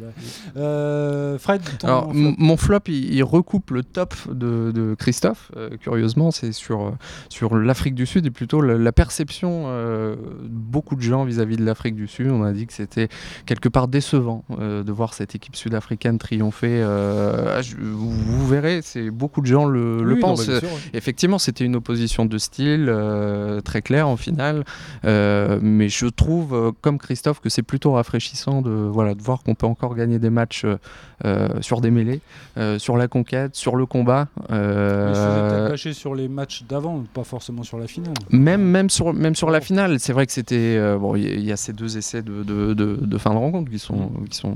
Euh, 0.58 1.38
Fred, 1.38 1.62
ton 1.80 1.88
Alors 1.88 2.12
flop. 2.12 2.34
mon 2.38 2.58
flop, 2.58 2.80
il, 2.88 3.14
il 3.14 3.24
recoupe 3.24 3.72
le 3.72 3.84
top 3.84 4.14
de, 4.30 4.72
de 4.72 4.96
Christophe. 4.98 5.52
euh, 5.58 5.72
curieusement, 5.82 6.32
c'est 6.32 6.52
sur 6.52 6.82
euh, 6.82 6.90
sur 7.30 7.56
l'Afrique 7.56 7.96
du 7.96 8.06
Sud 8.06 8.26
et 8.26 8.32
plutôt 8.32 8.62
la, 8.62 8.78
la 8.78 8.92
perception 8.92 9.64
euh, 9.68 10.16
de 10.16 10.48
beaucoup 10.50 10.96
de 10.96 11.02
gens 11.02 11.24
vis-à-vis 11.24 11.58
de 11.58 11.66
l'Afrique 11.66 11.96
du 11.96 12.08
Sud. 12.08 12.28
On 12.32 12.44
a 12.44 12.52
dit 12.52 12.68
que 12.68 12.74
c'était 12.74 13.08
quelque 13.46 13.70
part 13.70 13.88
décevant 13.88 14.44
euh, 14.60 14.84
de 14.84 14.92
voir 14.92 15.14
cette 15.14 15.36
équipe 15.36 15.56
sud-africaine 15.56 16.18
triompher. 16.18 16.82
euh, 16.82 17.56
ah, 17.58 17.62
je- 17.62 17.76
vous, 17.78 18.12
vous 18.12 18.48
verrez, 18.48 18.82
c'est 18.82 19.10
beaucoup 19.12 19.42
de 19.42 19.46
gens 19.48 19.66
le, 19.66 19.98
Oui, 20.04 20.16
non, 20.16 20.20
pensent. 20.20 20.44
sûr, 20.46 20.60
oui. 20.64 20.90
Effectivement, 20.94 21.40
c'était 21.40 21.64
une 21.66 21.76
opposition 21.76 22.26
de 22.26 22.38
style 22.38 22.88
euh, 22.90 23.62
très 23.62 23.82
claire 23.82 24.08
en 24.08 24.18
finale, 24.18 24.64
Euh, 25.06 25.60
mais 25.62 25.90
je 25.90 26.06
trouve, 26.08 26.54
euh, 26.54 26.72
comme 26.82 26.98
Christophe, 26.98 27.40
que 27.40 27.50
c'est 27.50 27.62
plutôt 27.64 27.94
rafraîchissant 27.94 28.62
de, 28.62 28.70
voilà, 28.72 29.14
de 29.16 29.22
voir 29.22 29.44
qu'on 29.44 29.56
peut 29.56 29.66
encore 29.66 29.96
gagner 29.96 30.20
des 30.20 30.30
matchs 30.30 30.66
euh, 30.66 30.78
euh, 31.26 31.48
sur 31.62 31.80
des 31.82 31.92
mêlées, 31.92 32.22
euh, 32.58 32.80
sur 32.80 32.98
la 32.98 33.08
conquête, 33.08 33.56
sur 33.56 33.76
le 33.76 33.86
combat. 33.86 34.28
euh, 34.52 35.76
sur 35.76 36.16
les 36.16 36.28
matchs 36.28 36.64
d'avant, 36.68 36.83
pas 37.14 37.24
forcément 37.24 37.64
sur 37.64 37.78
la 37.78 37.88
finale. 37.88 38.14
même, 38.32 38.62
même, 38.62 38.90
sur, 38.90 39.14
même 39.14 39.36
sur 39.36 39.50
la 39.50 39.62
finale, 39.62 40.00
c'est 40.00 40.14
vrai 40.14 40.26
que 40.26 40.32
c'était. 40.32 40.56
euh, 40.78 40.98
bon, 40.98 41.16
il 41.16 41.44
y, 41.44 41.52
a 41.52 41.58
ces 41.58 41.74
deux 41.74 41.98
essais 41.98 42.22
de, 42.22 42.44
de, 42.44 42.74
de- 42.74 43.00
de 43.02 43.18
fin 43.18 43.32
de 43.32 43.38
rencontre 43.38 43.70
qui 43.72 43.80
sont, 43.80 44.12
qui 44.30 44.38
sont 44.38 44.54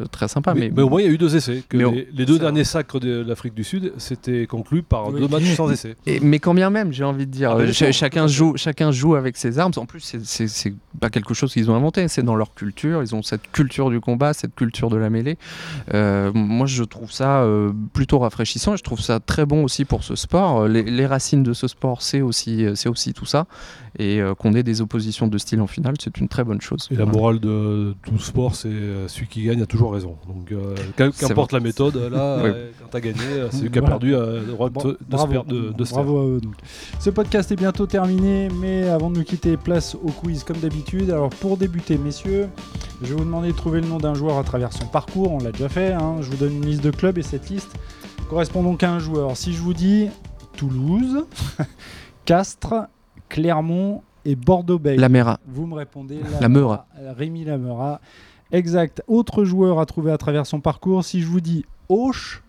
euh, 0.00 0.04
très 0.10 0.28
sympas. 0.28 0.54
mais, 0.54 0.60
Mais, 0.60 0.70
mais 0.76 0.82
au 0.82 0.88
moins 0.88 1.00
il 1.00 1.06
y 1.06 1.08
a 1.08 1.12
eu 1.12 1.18
deux 1.18 1.36
essais. 1.36 1.62
que 1.68 1.76
les, 1.76 2.08
les 2.12 2.26
deux 2.26 2.38
derniers 2.38 2.64
sacres 2.64 2.98
de 3.00 3.22
l'Afrique 3.26 3.54
du 3.54 3.64
Sud 3.64 3.92
s'étaient 3.98 4.46
conclus 4.46 4.82
par 4.82 5.08
Oui. 5.08 5.20
deux 5.20 5.28
matchs 5.28 5.54
sans 5.54 5.70
essai. 5.70 5.96
Et- 6.06 6.20
mais 6.20 6.38
quand 6.38 6.54
bien 6.54 6.70
même, 6.70 6.92
j'ai 6.92 7.04
envie 7.04 7.26
de 7.26 7.30
dire, 7.32 7.52
Ah 7.52 7.56
bah, 7.56 7.62
euh, 7.62 7.92
chacun, 7.92 8.26
joue, 8.26 8.54
chacun 8.56 8.90
joue 8.92 9.14
avec 9.14 9.36
ses 9.36 9.58
armes. 9.58 9.72
En 9.76 9.86
plus, 9.86 10.16
c'est- 10.24 10.74
pas 11.00 11.10
quelque 11.10 11.34
chose 11.34 11.52
qu'ils 11.52 11.70
ont 11.70 11.74
inventé, 11.74 12.06
c'est 12.08 12.22
dans 12.22 12.34
leur 12.36 12.54
culture. 12.54 13.02
Ils 13.02 13.14
ont 13.14 13.22
cette 13.22 13.50
culture 13.52 13.90
du 13.90 14.00
combat, 14.00 14.32
cette 14.32 14.54
culture 14.54 14.90
de 14.90 14.96
la 14.96 15.10
mêlée. 15.10 15.38
Euh, 15.94 16.30
moi, 16.34 16.66
je 16.66 16.82
trouve 16.84 17.10
ça 17.12 17.42
euh, 17.42 17.72
plutôt 17.92 18.18
rafraîchissant 18.18 18.74
et 18.74 18.76
je 18.76 18.82
trouve 18.82 19.00
ça 19.00 19.20
très 19.20 19.46
bon 19.46 19.64
aussi 19.64 19.84
pour 19.84 20.04
ce 20.04 20.14
sport. 20.16 20.68
Les, 20.68 20.82
les 20.82 21.06
racines 21.06 21.42
de 21.42 21.52
ce 21.60 21.68
sport, 21.68 22.02
c'est 22.02 22.20
aussi, 22.22 22.64
euh, 22.64 22.74
c'est 22.74 22.88
aussi 22.88 23.12
tout 23.12 23.26
ça. 23.26 23.46
Et 23.98 24.20
euh, 24.20 24.34
qu'on 24.34 24.54
ait 24.54 24.62
des 24.62 24.80
oppositions 24.80 25.26
de 25.26 25.36
style 25.36 25.60
en 25.60 25.66
finale, 25.66 25.94
c'est 26.00 26.16
une 26.18 26.28
très 26.28 26.44
bonne 26.44 26.60
chose. 26.60 26.88
Et 26.90 26.96
la 26.96 27.06
morale 27.06 27.40
de 27.40 27.94
tout 28.06 28.18
sport, 28.18 28.54
c'est 28.54 28.68
euh, 28.68 29.08
celui 29.08 29.26
qui 29.26 29.42
gagne 29.42 29.60
a 29.62 29.66
toujours 29.66 29.92
raison. 29.92 30.16
Donc, 30.28 30.52
euh, 30.52 30.74
C'est 30.96 31.26
qu'importe 31.26 31.52
la 31.52 31.60
méthode, 31.60 31.96
là, 31.96 32.40
Oui. 32.44 32.50
quand 32.80 32.86
t'as 32.92 33.00
gagné, 33.00 33.20
euh, 33.32 33.50
celui 33.50 33.70
qui 33.70 33.78
a 33.78 33.82
perdu 33.82 34.14
a 34.14 34.20
le 34.26 34.46
droit 34.52 34.70
de, 34.70 34.96
bravo, 35.08 35.32
faire- 35.32 35.44
de- 35.44 35.72
de 35.72 35.84
bravo 35.90 36.18
à 36.18 36.24
eux. 36.26 36.40
donc. 36.40 36.54
Ce 37.00 37.10
podcast 37.10 37.50
est 37.52 37.56
bientôt 37.56 37.86
terminé, 37.86 38.48
mais 38.60 38.88
avant 38.88 39.10
de 39.10 39.18
nous 39.18 39.24
quitter, 39.24 39.56
place 39.56 39.94
au 39.96 40.10
quiz 40.10 40.44
comme 40.44 40.58
d'habitude. 40.58 41.10
Alors 41.10 41.30
pour 41.30 41.56
débuter, 41.56 41.98
messieurs, 41.98 42.46
je 43.02 43.08
vais 43.08 43.14
vous 43.14 43.24
demander 43.24 43.48
de 43.52 43.56
trouver 43.56 43.80
le 43.80 43.88
nom 43.88 43.98
d'un 43.98 44.14
joueur 44.14 44.38
à 44.38 44.44
travers 44.44 44.72
son 44.72 44.86
parcours. 44.86 45.32
On 45.32 45.38
l'a 45.38 45.52
déjà 45.52 45.68
fait. 45.68 45.92
hein. 45.92 46.16
Je 46.20 46.30
vous 46.30 46.36
donne 46.36 46.52
une 46.54 46.66
liste 46.66 46.82
de 46.84 46.90
clubs 46.90 47.18
et 47.18 47.22
cette 47.22 47.50
liste 47.50 47.70
correspond 48.28 48.62
donc 48.62 48.82
à 48.84 48.92
un 48.92 48.98
joueur. 49.00 49.36
Si 49.36 49.52
je 49.52 49.58
vous 49.60 49.74
dis 49.74 50.06
Toulouse, 50.60 51.24
Castres, 52.26 52.88
Clermont 53.30 54.02
et 54.26 54.36
Bordeaux-Bègles, 54.36 55.00
La 55.00 55.08
Mera. 55.08 55.40
vous 55.46 55.66
me 55.66 55.72
répondez 55.74 56.20
La 56.38 56.50
Meura. 56.50 56.86
Rémi 57.16 57.44
Lamera. 57.44 58.02
Exact. 58.52 59.02
Autre 59.06 59.44
joueur 59.44 59.80
à 59.80 59.86
trouver 59.86 60.12
à 60.12 60.18
travers 60.18 60.44
son 60.44 60.60
parcours. 60.60 61.02
Si 61.02 61.22
je 61.22 61.26
vous 61.26 61.40
dis 61.40 61.64
Auch, 61.88 62.42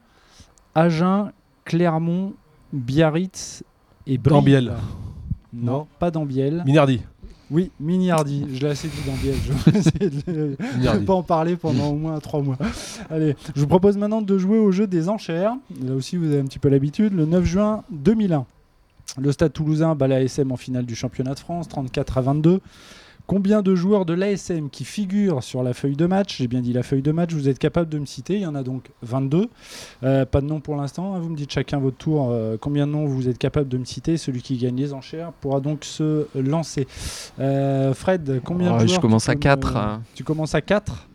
Agen, 0.76 1.32
Clermont, 1.64 2.34
Biarritz 2.74 3.64
et 4.06 4.18
Brive. 4.18 4.34
Dambiel. 4.36 4.74
Non, 5.54 5.72
Non. 5.72 5.88
pas 5.98 6.12
Dambiel. 6.12 6.64
Minardi. 6.66 7.02
Oui, 7.52 7.70
Miniardi. 7.82 8.46
Je 8.54 8.62
l'ai 8.62 8.70
assez 8.70 8.88
dit 8.88 8.98
Dambiel. 9.06 9.36
Je 9.46 9.52
vais 9.72 9.78
essayer 9.80 10.10
de 10.10 10.22
le- 10.32 10.56
je 10.60 10.66
vais 10.66 10.78
Minardi. 10.80 11.06
pas 11.06 11.14
en 11.14 11.24
parler 11.24 11.58
pendant 11.58 11.90
au 11.90 11.96
moins 11.96 12.18
trois 12.20 12.42
mois. 12.42 12.58
Allez, 13.10 13.36
je 13.56 13.60
vous 13.62 13.68
propose 13.68 13.98
maintenant 13.98 14.22
de 14.22 14.38
jouer 14.38 14.58
au 14.58 14.72
jeu 14.72 14.88
des 14.88 15.10
enchères. 15.10 15.54
Là 15.86 15.94
aussi, 15.94 16.16
vous 16.16 16.26
avez 16.28 16.40
un 16.40 16.46
petit 16.46 16.60
peu 16.60 16.70
l'habitude. 16.70 17.14
Le 17.14 17.26
9 17.26 17.44
juin 17.44 17.84
2001, 17.92 18.46
le 19.20 19.32
Stade 19.34 19.52
Toulousain 19.52 19.96
bat 19.96 20.08
l'ASM 20.08 20.52
en 20.52 20.58
finale 20.58 20.86
du 20.86 20.96
championnat 20.96 21.34
de 21.34 21.40
France, 21.40 21.68
34 21.68 22.18
à 22.18 22.22
22. 22.22 22.62
Combien 23.32 23.62
de 23.62 23.76
joueurs 23.76 24.04
de 24.06 24.12
l'ASM 24.14 24.70
qui 24.70 24.84
figurent 24.84 25.42
sur 25.42 25.64
la 25.64 25.74
feuille 25.74 25.96
de 25.96 26.06
match 26.06 26.40
J'ai 26.40 26.50
bien 26.50 26.60
dit 26.60 26.74
la 26.74 26.84
feuille 26.84 27.02
de 27.02 27.14
match, 27.14 27.32
vous 27.32 27.48
êtes 27.48 27.60
capable 27.60 27.88
de 27.90 27.98
me 27.98 28.06
citer. 28.06 28.34
Il 28.36 28.42
y 28.42 28.46
en 28.46 28.56
a 28.56 28.62
donc 28.62 28.90
22. 29.04 29.48
Euh, 30.04 30.26
pas 30.26 30.42
de 30.42 30.48
nom 30.48 30.60
pour 30.60 30.76
l'instant. 30.76 31.16
hein. 31.16 31.20
Vous 31.20 31.30
me 31.30 31.38
dites 31.38 31.50
chacun 31.50 31.80
votre 31.80 31.96
tour 31.96 32.28
euh, 32.30 32.58
combien 32.60 32.86
de 32.86 32.92
noms 32.92 33.06
vous 33.06 33.30
êtes 33.30 33.38
capable 33.38 33.70
de 33.70 33.78
me 33.78 33.86
citer. 33.86 34.18
Celui 34.18 34.42
qui 34.42 34.58
gagne 34.58 34.76
les 34.76 34.92
enchères 34.92 35.32
pourra 35.40 35.62
donc 35.62 35.86
se 35.86 36.28
lancer. 36.36 36.90
Euh, 37.40 37.94
Fred, 37.94 38.42
combien 38.44 38.74
Oh, 38.74 38.78
de 38.80 38.82
je 38.82 38.88
joueurs 38.88 39.00
commence 39.00 39.24
tu 39.24 39.30
à 39.30 39.34
peux 39.36 39.38
me- 39.40 39.44
4. 39.44 39.78
hein. 39.78 40.02
Tu 40.14 40.26
commences 40.26 40.54
à 40.54 40.60
4 40.60 41.08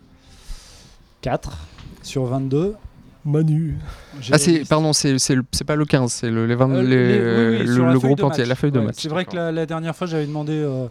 4 1.21 1.59
sur 2.03 2.25
22. 2.25 2.77
Manu. 3.27 3.77
Ah, 4.31 4.39
c'est, 4.39 4.67
pardon, 4.69 4.93
c'est, 4.93 5.19
c'est, 5.19 5.35
le- 5.35 5.45
c'est 5.51 5.65
pas 5.65 5.75
le 5.75 5.85
15, 5.85 6.13
c'est 6.13 6.31
le, 6.31 6.47
les 6.47 6.55
20, 6.55 6.71
Euh, 6.71 6.83
les- 6.83 6.89
les- 6.89 7.19
oui, 7.19 7.59
oui, 7.59 7.67
le, 7.67 7.75
sur 7.75 7.85
la 7.85 7.93
le 7.93 7.99
feuille 7.99 8.15
groupe 8.15 8.23
entier, 8.31 8.45
la 8.45 8.55
feuille 8.55 8.71
de 8.71 8.79
Ouais, 8.79 8.85
match. 8.87 8.95
C'est 8.99 9.09
vrai 9.09 9.25
que 9.25 9.35
la, 9.35 9.51
la 9.51 9.67
dernière 9.67 9.97
fois, 9.97 10.07
j'avais 10.07 10.27
demandé 10.27 10.53
euh, 10.53 10.87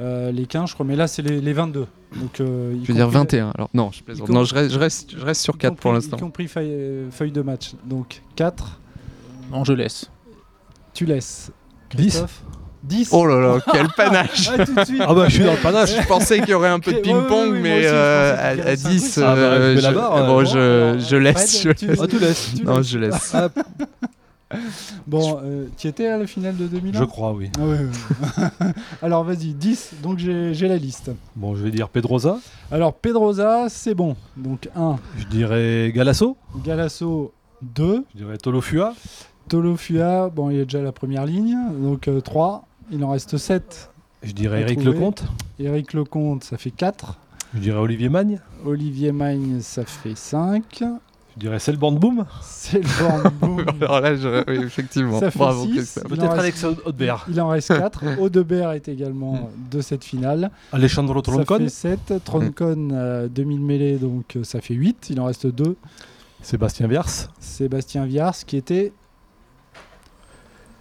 euh, 0.00 0.32
les 0.32 0.46
15, 0.46 0.68
je 0.70 0.74
crois, 0.74 0.86
mais 0.86 0.96
là, 0.96 1.06
c'est 1.06 1.22
les, 1.22 1.40
les 1.40 1.52
22. 1.52 1.86
Donc, 2.16 2.40
euh, 2.40 2.72
Je 2.82 2.88
veux 2.88 2.94
dire 2.94 3.04
compris- 3.06 3.18
21. 3.18 3.52
Alors, 3.56 3.70
non, 3.74 3.90
je 3.92 4.02
plaisante. 4.02 4.28
Non, 4.28 4.44
je 4.44 4.54
reste, 4.54 4.72
je 4.72 4.78
reste, 4.78 5.14
je 5.18 5.24
reste 5.24 5.42
sur 5.42 5.54
y 5.54 5.58
4 5.58 5.74
pour 5.76 5.90
compris- 5.92 5.94
l'instant. 5.94 6.16
Y 6.16 6.20
compris 6.20 6.48
feuille, 6.48 6.70
euh, 6.70 7.10
feuille 7.10 7.32
de 7.32 7.42
match. 7.42 7.72
Donc, 7.84 8.22
4, 8.36 8.78
Non, 9.50 9.64
je 9.64 9.72
laisse. 9.72 10.10
tu 10.94 11.04
laisses. 11.06 11.50
10 11.94 11.96
Christophe 12.08 12.42
10 12.84 13.10
Oh 13.12 13.24
là 13.26 13.38
là, 13.40 13.58
quel 13.72 13.86
panache 13.96 14.48
Ah, 14.58 14.64
tout 14.66 14.74
de 14.74 14.84
suite 14.84 15.02
Ah 15.06 15.14
bah 15.14 15.28
je 15.28 15.34
suis 15.34 15.44
dans 15.44 15.52
le 15.52 15.58
panache. 15.58 15.94
Je 15.94 16.06
pensais 16.08 16.40
qu'il 16.40 16.48
y 16.48 16.54
aurait 16.54 16.68
un 16.70 16.80
peu 16.80 16.90
de 16.90 16.96
Ouais, 16.96 17.02
ouais, 17.02 17.12
ping-pong, 17.12 17.44
ouais, 17.44 17.48
moi 17.50 17.58
mais 17.60 17.78
aussi, 17.78 17.86
euh, 17.86 18.34
à, 18.36 18.68
à 18.70 18.76
cinq 18.76 18.90
10, 18.90 19.10
trucs. 19.12 19.24
Ah 19.24 19.34
bah, 19.34 19.40
euh, 19.40 19.76
je 19.76 19.94
barre, 19.94 20.26
bon, 20.26 20.40
euh, 20.56 20.98
je, 20.98 21.04
je 21.06 21.16
laisse. 21.16 21.60
Fred, 21.60 21.76
je 21.78 21.78
tu- 21.78 21.86
laisse. 21.86 21.98
Ah, 22.02 22.06
tu 22.08 22.18
laisses. 22.18 22.50
Tu 22.56 22.64
Non, 22.64 22.76
laisses. 22.78 22.88
je 22.88 22.98
laisse. 22.98 23.36
Bon, 25.06 25.40
euh, 25.42 25.66
tu 25.76 25.88
étais 25.88 26.06
à 26.06 26.18
la 26.18 26.26
finale 26.26 26.56
de 26.56 26.66
2001 26.66 26.98
je 27.00 27.04
crois, 27.04 27.32
oui. 27.32 27.50
Ah 27.58 27.64
ouais, 27.66 27.78
ouais. 27.78 28.72
Alors, 29.02 29.24
vas-y, 29.24 29.54
10, 29.54 29.94
donc 30.02 30.18
j'ai 30.18 30.68
la 30.68 30.76
liste. 30.76 31.10
Bon, 31.36 31.54
je 31.54 31.62
vais 31.62 31.70
dire 31.70 31.88
Pedrosa. 31.88 32.38
Alors, 32.70 32.94
Pedrosa, 32.94 33.68
c'est 33.68 33.94
bon. 33.94 34.16
Donc, 34.36 34.68
1, 34.76 34.96
Je 35.18 35.24
dirais 35.26 35.92
Galasso. 35.94 36.36
Galasso, 36.64 37.32
2, 37.62 38.04
Je 38.14 38.18
dirais 38.18 38.38
Tolofua. 38.38 38.94
Tolofua, 39.48 40.30
bon, 40.30 40.50
il 40.50 40.60
a 40.60 40.64
déjà 40.64 40.80
la 40.82 40.92
première 40.92 41.26
ligne, 41.26 41.56
donc 41.80 42.08
3. 42.24 42.64
Il 42.90 43.02
en 43.04 43.10
reste 43.10 43.36
7. 43.36 43.90
Je 44.22 44.32
dirais 44.32 44.58
À 44.58 44.60
Eric 44.60 44.78
trouver. 44.80 44.94
Lecomte. 44.96 45.24
Eric 45.58 45.92
Lecomte, 45.94 46.44
ça 46.44 46.56
fait 46.58 46.70
4. 46.70 47.18
Je 47.54 47.60
dirais 47.60 47.78
Olivier 47.78 48.08
Magne. 48.08 48.40
Olivier 48.64 49.12
Magne, 49.12 49.60
ça 49.60 49.84
fait 49.84 50.16
5. 50.16 50.84
Je 51.34 51.40
dirais 51.40 51.58
Selborn 51.58 51.98
Boom? 51.98 52.26
C'est 52.42 52.80
le 52.82 52.88
Bornboom. 53.02 53.64
Alors 53.80 54.00
là, 54.00 54.14
je- 54.14 54.44
oui, 54.50 54.64
effectivement. 54.64 55.18
Ça 55.18 55.30
fait 55.30 55.38
Bravo, 55.38 55.66
Peut-être 55.66 56.30
Alex 56.38 56.64
Hautebert. 56.64 57.26
Il 57.30 57.40
en 57.40 57.48
reste 57.48 57.68
4. 57.68 58.04
Audebert 58.20 58.72
est 58.72 58.86
également 58.88 59.50
de 59.70 59.80
cette 59.80 60.04
finale. 60.04 60.50
Alejandro 60.72 61.16
Ça 61.24 61.32
Troncon? 61.32 61.58
fait 61.58 61.68
7. 61.68 62.14
Troncon, 62.24 62.88
euh, 62.92 63.28
2000 63.28 63.60
mêlées, 63.60 63.96
donc 63.96 64.36
euh, 64.36 64.44
ça 64.44 64.60
fait 64.60 64.74
8. 64.74 65.06
Il 65.10 65.20
en 65.20 65.24
reste 65.24 65.46
2. 65.46 65.76
Sébastien 66.42 66.86
Viers. 66.86 67.00
Sébastien 67.40 68.04
Viars, 68.04 68.36
qui 68.46 68.56
était 68.58 68.92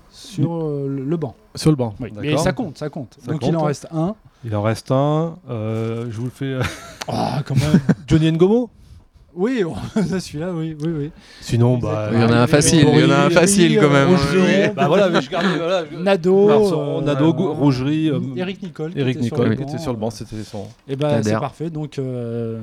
sur 0.10 0.54
euh, 0.66 0.88
le, 0.90 1.06
le 1.06 1.18
banc. 1.18 1.36
Sur 1.56 1.70
le 1.72 1.76
banc. 1.78 1.96
Oui. 2.00 2.10
Mais 2.20 2.38
ça 2.38 2.52
compte, 2.52 2.78
ça 2.78 2.90
compte. 2.90 3.18
Ça 3.24 3.32
Donc 3.32 3.46
il 3.46 3.56
en 3.56 3.64
reste 3.64 3.88
un. 3.92 4.16
Il 4.44 4.56
en 4.56 4.62
reste 4.62 4.92
un. 4.92 5.36
euh, 5.50 6.08
je 6.10 6.18
vous 6.18 6.26
le 6.26 6.32
fais. 6.32 6.46
euh, 6.46 6.64
Ah, 7.08 7.42
quand 7.46 7.56
même. 7.56 7.80
Johnny 8.08 8.32
Ngomo? 8.32 8.70
Oui, 9.36 9.64
celui-là, 10.20 10.52
oui, 10.54 10.76
oui, 10.82 10.90
oui. 10.98 11.12
Sinon, 11.42 11.78
bah. 11.78 12.10
Il 12.14 12.20
y 12.20 12.24
en 12.24 12.30
a 12.32 12.38
un 12.40 12.48
facile, 12.48 12.88
il 12.94 13.00
y 13.00 13.06
en 13.06 13.10
a 13.12 13.26
un 13.26 13.30
facile 13.30 13.80
quand 13.80 13.90
même. 13.90 14.10
Rougerie, 14.10 14.70
bah 14.76 14.88
voilà, 14.88 15.10
mais 15.10 15.22
je 15.22 15.30
garde. 15.30 15.46
Voilà, 15.58 15.84
je- 15.92 15.98
Nado, 15.98 16.48
Marceau, 16.48 16.80
euh, 16.82 17.02
Nado, 17.02 17.34
Gou- 17.34 17.54
Rougerie, 17.54 18.10
euh, 18.10 18.20
Eric 18.36 18.62
Nicole. 18.64 18.92
Eric 18.96 19.16
était 19.18 19.24
Nicole 19.26 19.50
le 19.50 19.56
qui 19.56 19.64
était 19.64 19.78
sur 19.78 19.92
le 19.92 19.98
banc, 20.00 20.10
c'était 20.10 20.44
son. 20.44 20.66
Et 20.88 20.96
ben 20.96 21.22
c'est 21.24 21.40
parfait. 21.40 21.70
Donc 21.70 22.00
euh, 22.00 22.60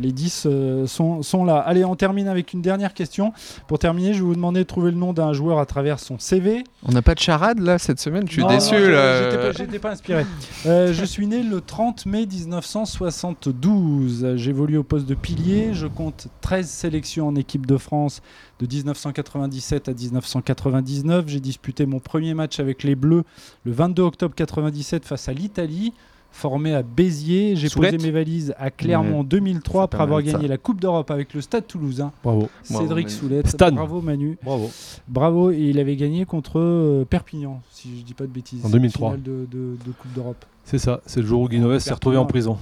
les 0.00 0.12
10 0.12 0.44
euh, 0.46 0.86
sont, 0.86 1.22
sont 1.22 1.44
là. 1.44 1.58
Allez, 1.58 1.84
on 1.84 1.96
termine 1.96 2.28
avec 2.28 2.52
une 2.52 2.62
dernière 2.62 2.94
question. 2.94 3.32
Pour 3.68 3.78
terminer, 3.78 4.12
je 4.14 4.18
vais 4.18 4.24
vous 4.26 4.34
demander 4.34 4.60
de 4.60 4.66
trouver 4.66 4.90
le 4.90 4.96
nom 4.96 5.12
d'un 5.12 5.32
joueur 5.32 5.58
à 5.58 5.66
travers 5.66 5.98
son 5.98 6.18
CV. 6.18 6.64
On 6.86 6.92
n'a 6.92 7.02
pas 7.02 7.14
de 7.14 7.20
charade 7.20 7.58
là 7.60 7.78
cette 7.78 8.00
semaine, 8.00 8.24
je 8.26 8.32
suis 8.32 8.42
Non, 8.42 8.48
déçu. 8.48 8.74
non, 8.74 8.80
je- 8.80 8.86
là. 8.90 9.52
j'étais 9.52 9.78
pas- 9.78 9.88
pas, 9.88 9.92
inspiré. 9.94 10.24
Euh, 10.66 10.92
je 10.92 11.04
suis 11.04 11.26
né 11.26 11.42
le 11.42 11.60
30 11.60 12.06
mai 12.06 12.26
1972. 12.26 14.34
J'évolue 14.36 14.78
au 14.78 14.82
poste 14.82 15.06
de 15.06 15.14
pilier. 15.14 15.70
Je 15.72 15.86
compte 15.86 16.11
13 16.40 16.68
sélections 16.68 17.28
en 17.28 17.34
équipe 17.36 17.66
de 17.66 17.76
France 17.76 18.22
de 18.60 18.66
1997 18.66 19.88
à 19.88 19.92
1999. 19.94 21.24
J'ai 21.28 21.40
disputé 21.40 21.86
mon 21.86 21.98
premier 22.00 22.34
match 22.34 22.60
avec 22.60 22.82
les 22.82 22.94
Bleus 22.94 23.24
le 23.64 23.72
22 23.72 24.02
octobre 24.02 24.34
97 24.34 25.04
face 25.04 25.28
à 25.28 25.32
l'Italie. 25.32 25.92
Formé 26.34 26.72
à 26.74 26.82
Béziers, 26.82 27.56
j'ai 27.56 27.68
posé 27.68 27.98
mes 27.98 28.10
valises 28.10 28.54
à 28.58 28.70
Clermont 28.70 29.20
en 29.20 29.22
2003 29.22 29.62
C'est 29.62 29.72
pas 29.76 29.82
après 29.84 30.02
avoir 30.02 30.20
ça. 30.24 30.32
gagné 30.32 30.48
la 30.48 30.56
Coupe 30.56 30.80
d'Europe 30.80 31.10
avec 31.10 31.34
le 31.34 31.42
Stade 31.42 31.66
Toulousain. 31.66 32.10
Bravo. 32.24 32.48
Bravo, 32.70 32.82
Cédric 32.86 33.06
Manu. 33.08 33.18
Soulette. 33.18 33.48
Stan. 33.48 33.72
Bravo 33.72 34.00
Manu. 34.00 34.38
Bravo. 34.42 34.70
Bravo, 35.08 35.50
et 35.50 35.58
il 35.58 35.78
avait 35.78 35.94
gagné 35.96 36.24
contre 36.24 36.58
euh, 36.58 37.04
Perpignan, 37.04 37.60
si 37.70 37.90
je 37.98 38.02
dis 38.02 38.14
pas 38.14 38.24
de 38.24 38.30
bêtises. 38.30 38.64
En 38.64 38.70
2003. 38.70 39.10
Finale 39.10 39.22
de, 39.22 39.46
de- 39.50 39.76
de 39.84 39.92
Coupe 39.92 40.12
d'Europe. 40.14 40.42
C'est 40.64 40.78
ça. 40.78 41.02
C'est 41.04 41.20
le 41.20 41.26
jour 41.26 41.42
où 41.42 41.48
Guinoves 41.50 41.78
s'est 41.80 41.92
retrouvé 41.92 42.16
en 42.16 42.24
prison. 42.24 42.56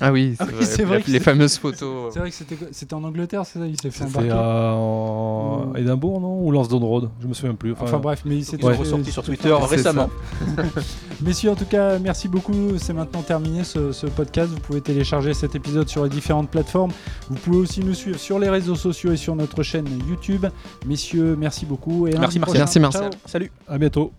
Ah 0.00 0.12
oui, 0.12 0.36
Ah 0.38 0.44
c'est 0.44 0.50
oui, 0.52 0.56
vrai, 0.56 0.64
c'est 0.66 0.82
vrai 0.84 0.96
la- 0.98 1.02
que 1.02 1.10
les 1.10 1.18
c'est- 1.18 1.24
fameuses 1.24 1.58
photos. 1.58 2.12
C'est 2.12 2.20
vrai 2.20 2.30
que 2.30 2.36
c'était 2.72 2.94
en 2.94 3.02
Angleterre, 3.04 3.42
c'est 3.44 3.58
ça? 3.58 3.66
Il 3.66 3.80
s'est 3.80 3.90
fait 3.90 4.04
C'était 4.04 4.18
embarquer? 4.32 5.74
à- 5.76 5.78
Édimbourg, 5.80 6.20
non? 6.20 6.40
Ou 6.42 6.50
Lansdowne 6.52 6.84
Road 6.84 7.10
Je 7.20 7.26
me 7.26 7.34
souviens 7.34 7.54
plus. 7.54 7.72
Enfin, 7.78 7.98
bref, 7.98 8.22
mais 8.24 8.36
il 8.36 8.44
s'est 8.44 8.62
Ouais. 8.64 8.76
ressorti 8.76 9.10
sur 9.10 9.22
Twitter 9.22 9.52
récemment. 9.68 10.08
Messieurs, 11.22 11.50
en 11.50 11.54
tout 11.56 11.64
cas, 11.64 11.98
merci 11.98 12.28
beaucoup. 12.28 12.78
C'est 12.78 12.92
maintenant 12.92 13.22
terminé 13.22 13.64
ce, 13.64 13.92
ce 13.92 14.06
podcast. 14.06 14.50
Vous 14.52 14.60
pouvez 14.60 14.80
télécharger 14.80 15.34
cet 15.34 15.54
épisode 15.56 15.88
sur 15.88 16.04
les 16.04 16.10
différentes 16.10 16.48
plateformes. 16.50 16.92
Vous 17.28 17.36
pouvez 17.36 17.56
aussi 17.58 17.80
nous 17.80 17.94
suivre 17.94 18.18
sur 18.18 18.38
les 18.38 18.48
réseaux 18.48 18.76
sociaux 18.76 19.12
et 19.12 19.16
sur 19.16 19.34
notre 19.34 19.62
chaîne 19.62 19.86
YouTube. 20.08 20.46
Messieurs, 20.86 21.36
merci 21.38 21.66
beaucoup. 21.66 22.06
Et 22.06 22.14
à 22.14 22.20
Merci, 22.20 22.38
prochain. 22.38 22.64
Merci. 22.80 22.98
Salut. 23.26 23.50
À 23.66 23.78
bientôt. 23.78 24.12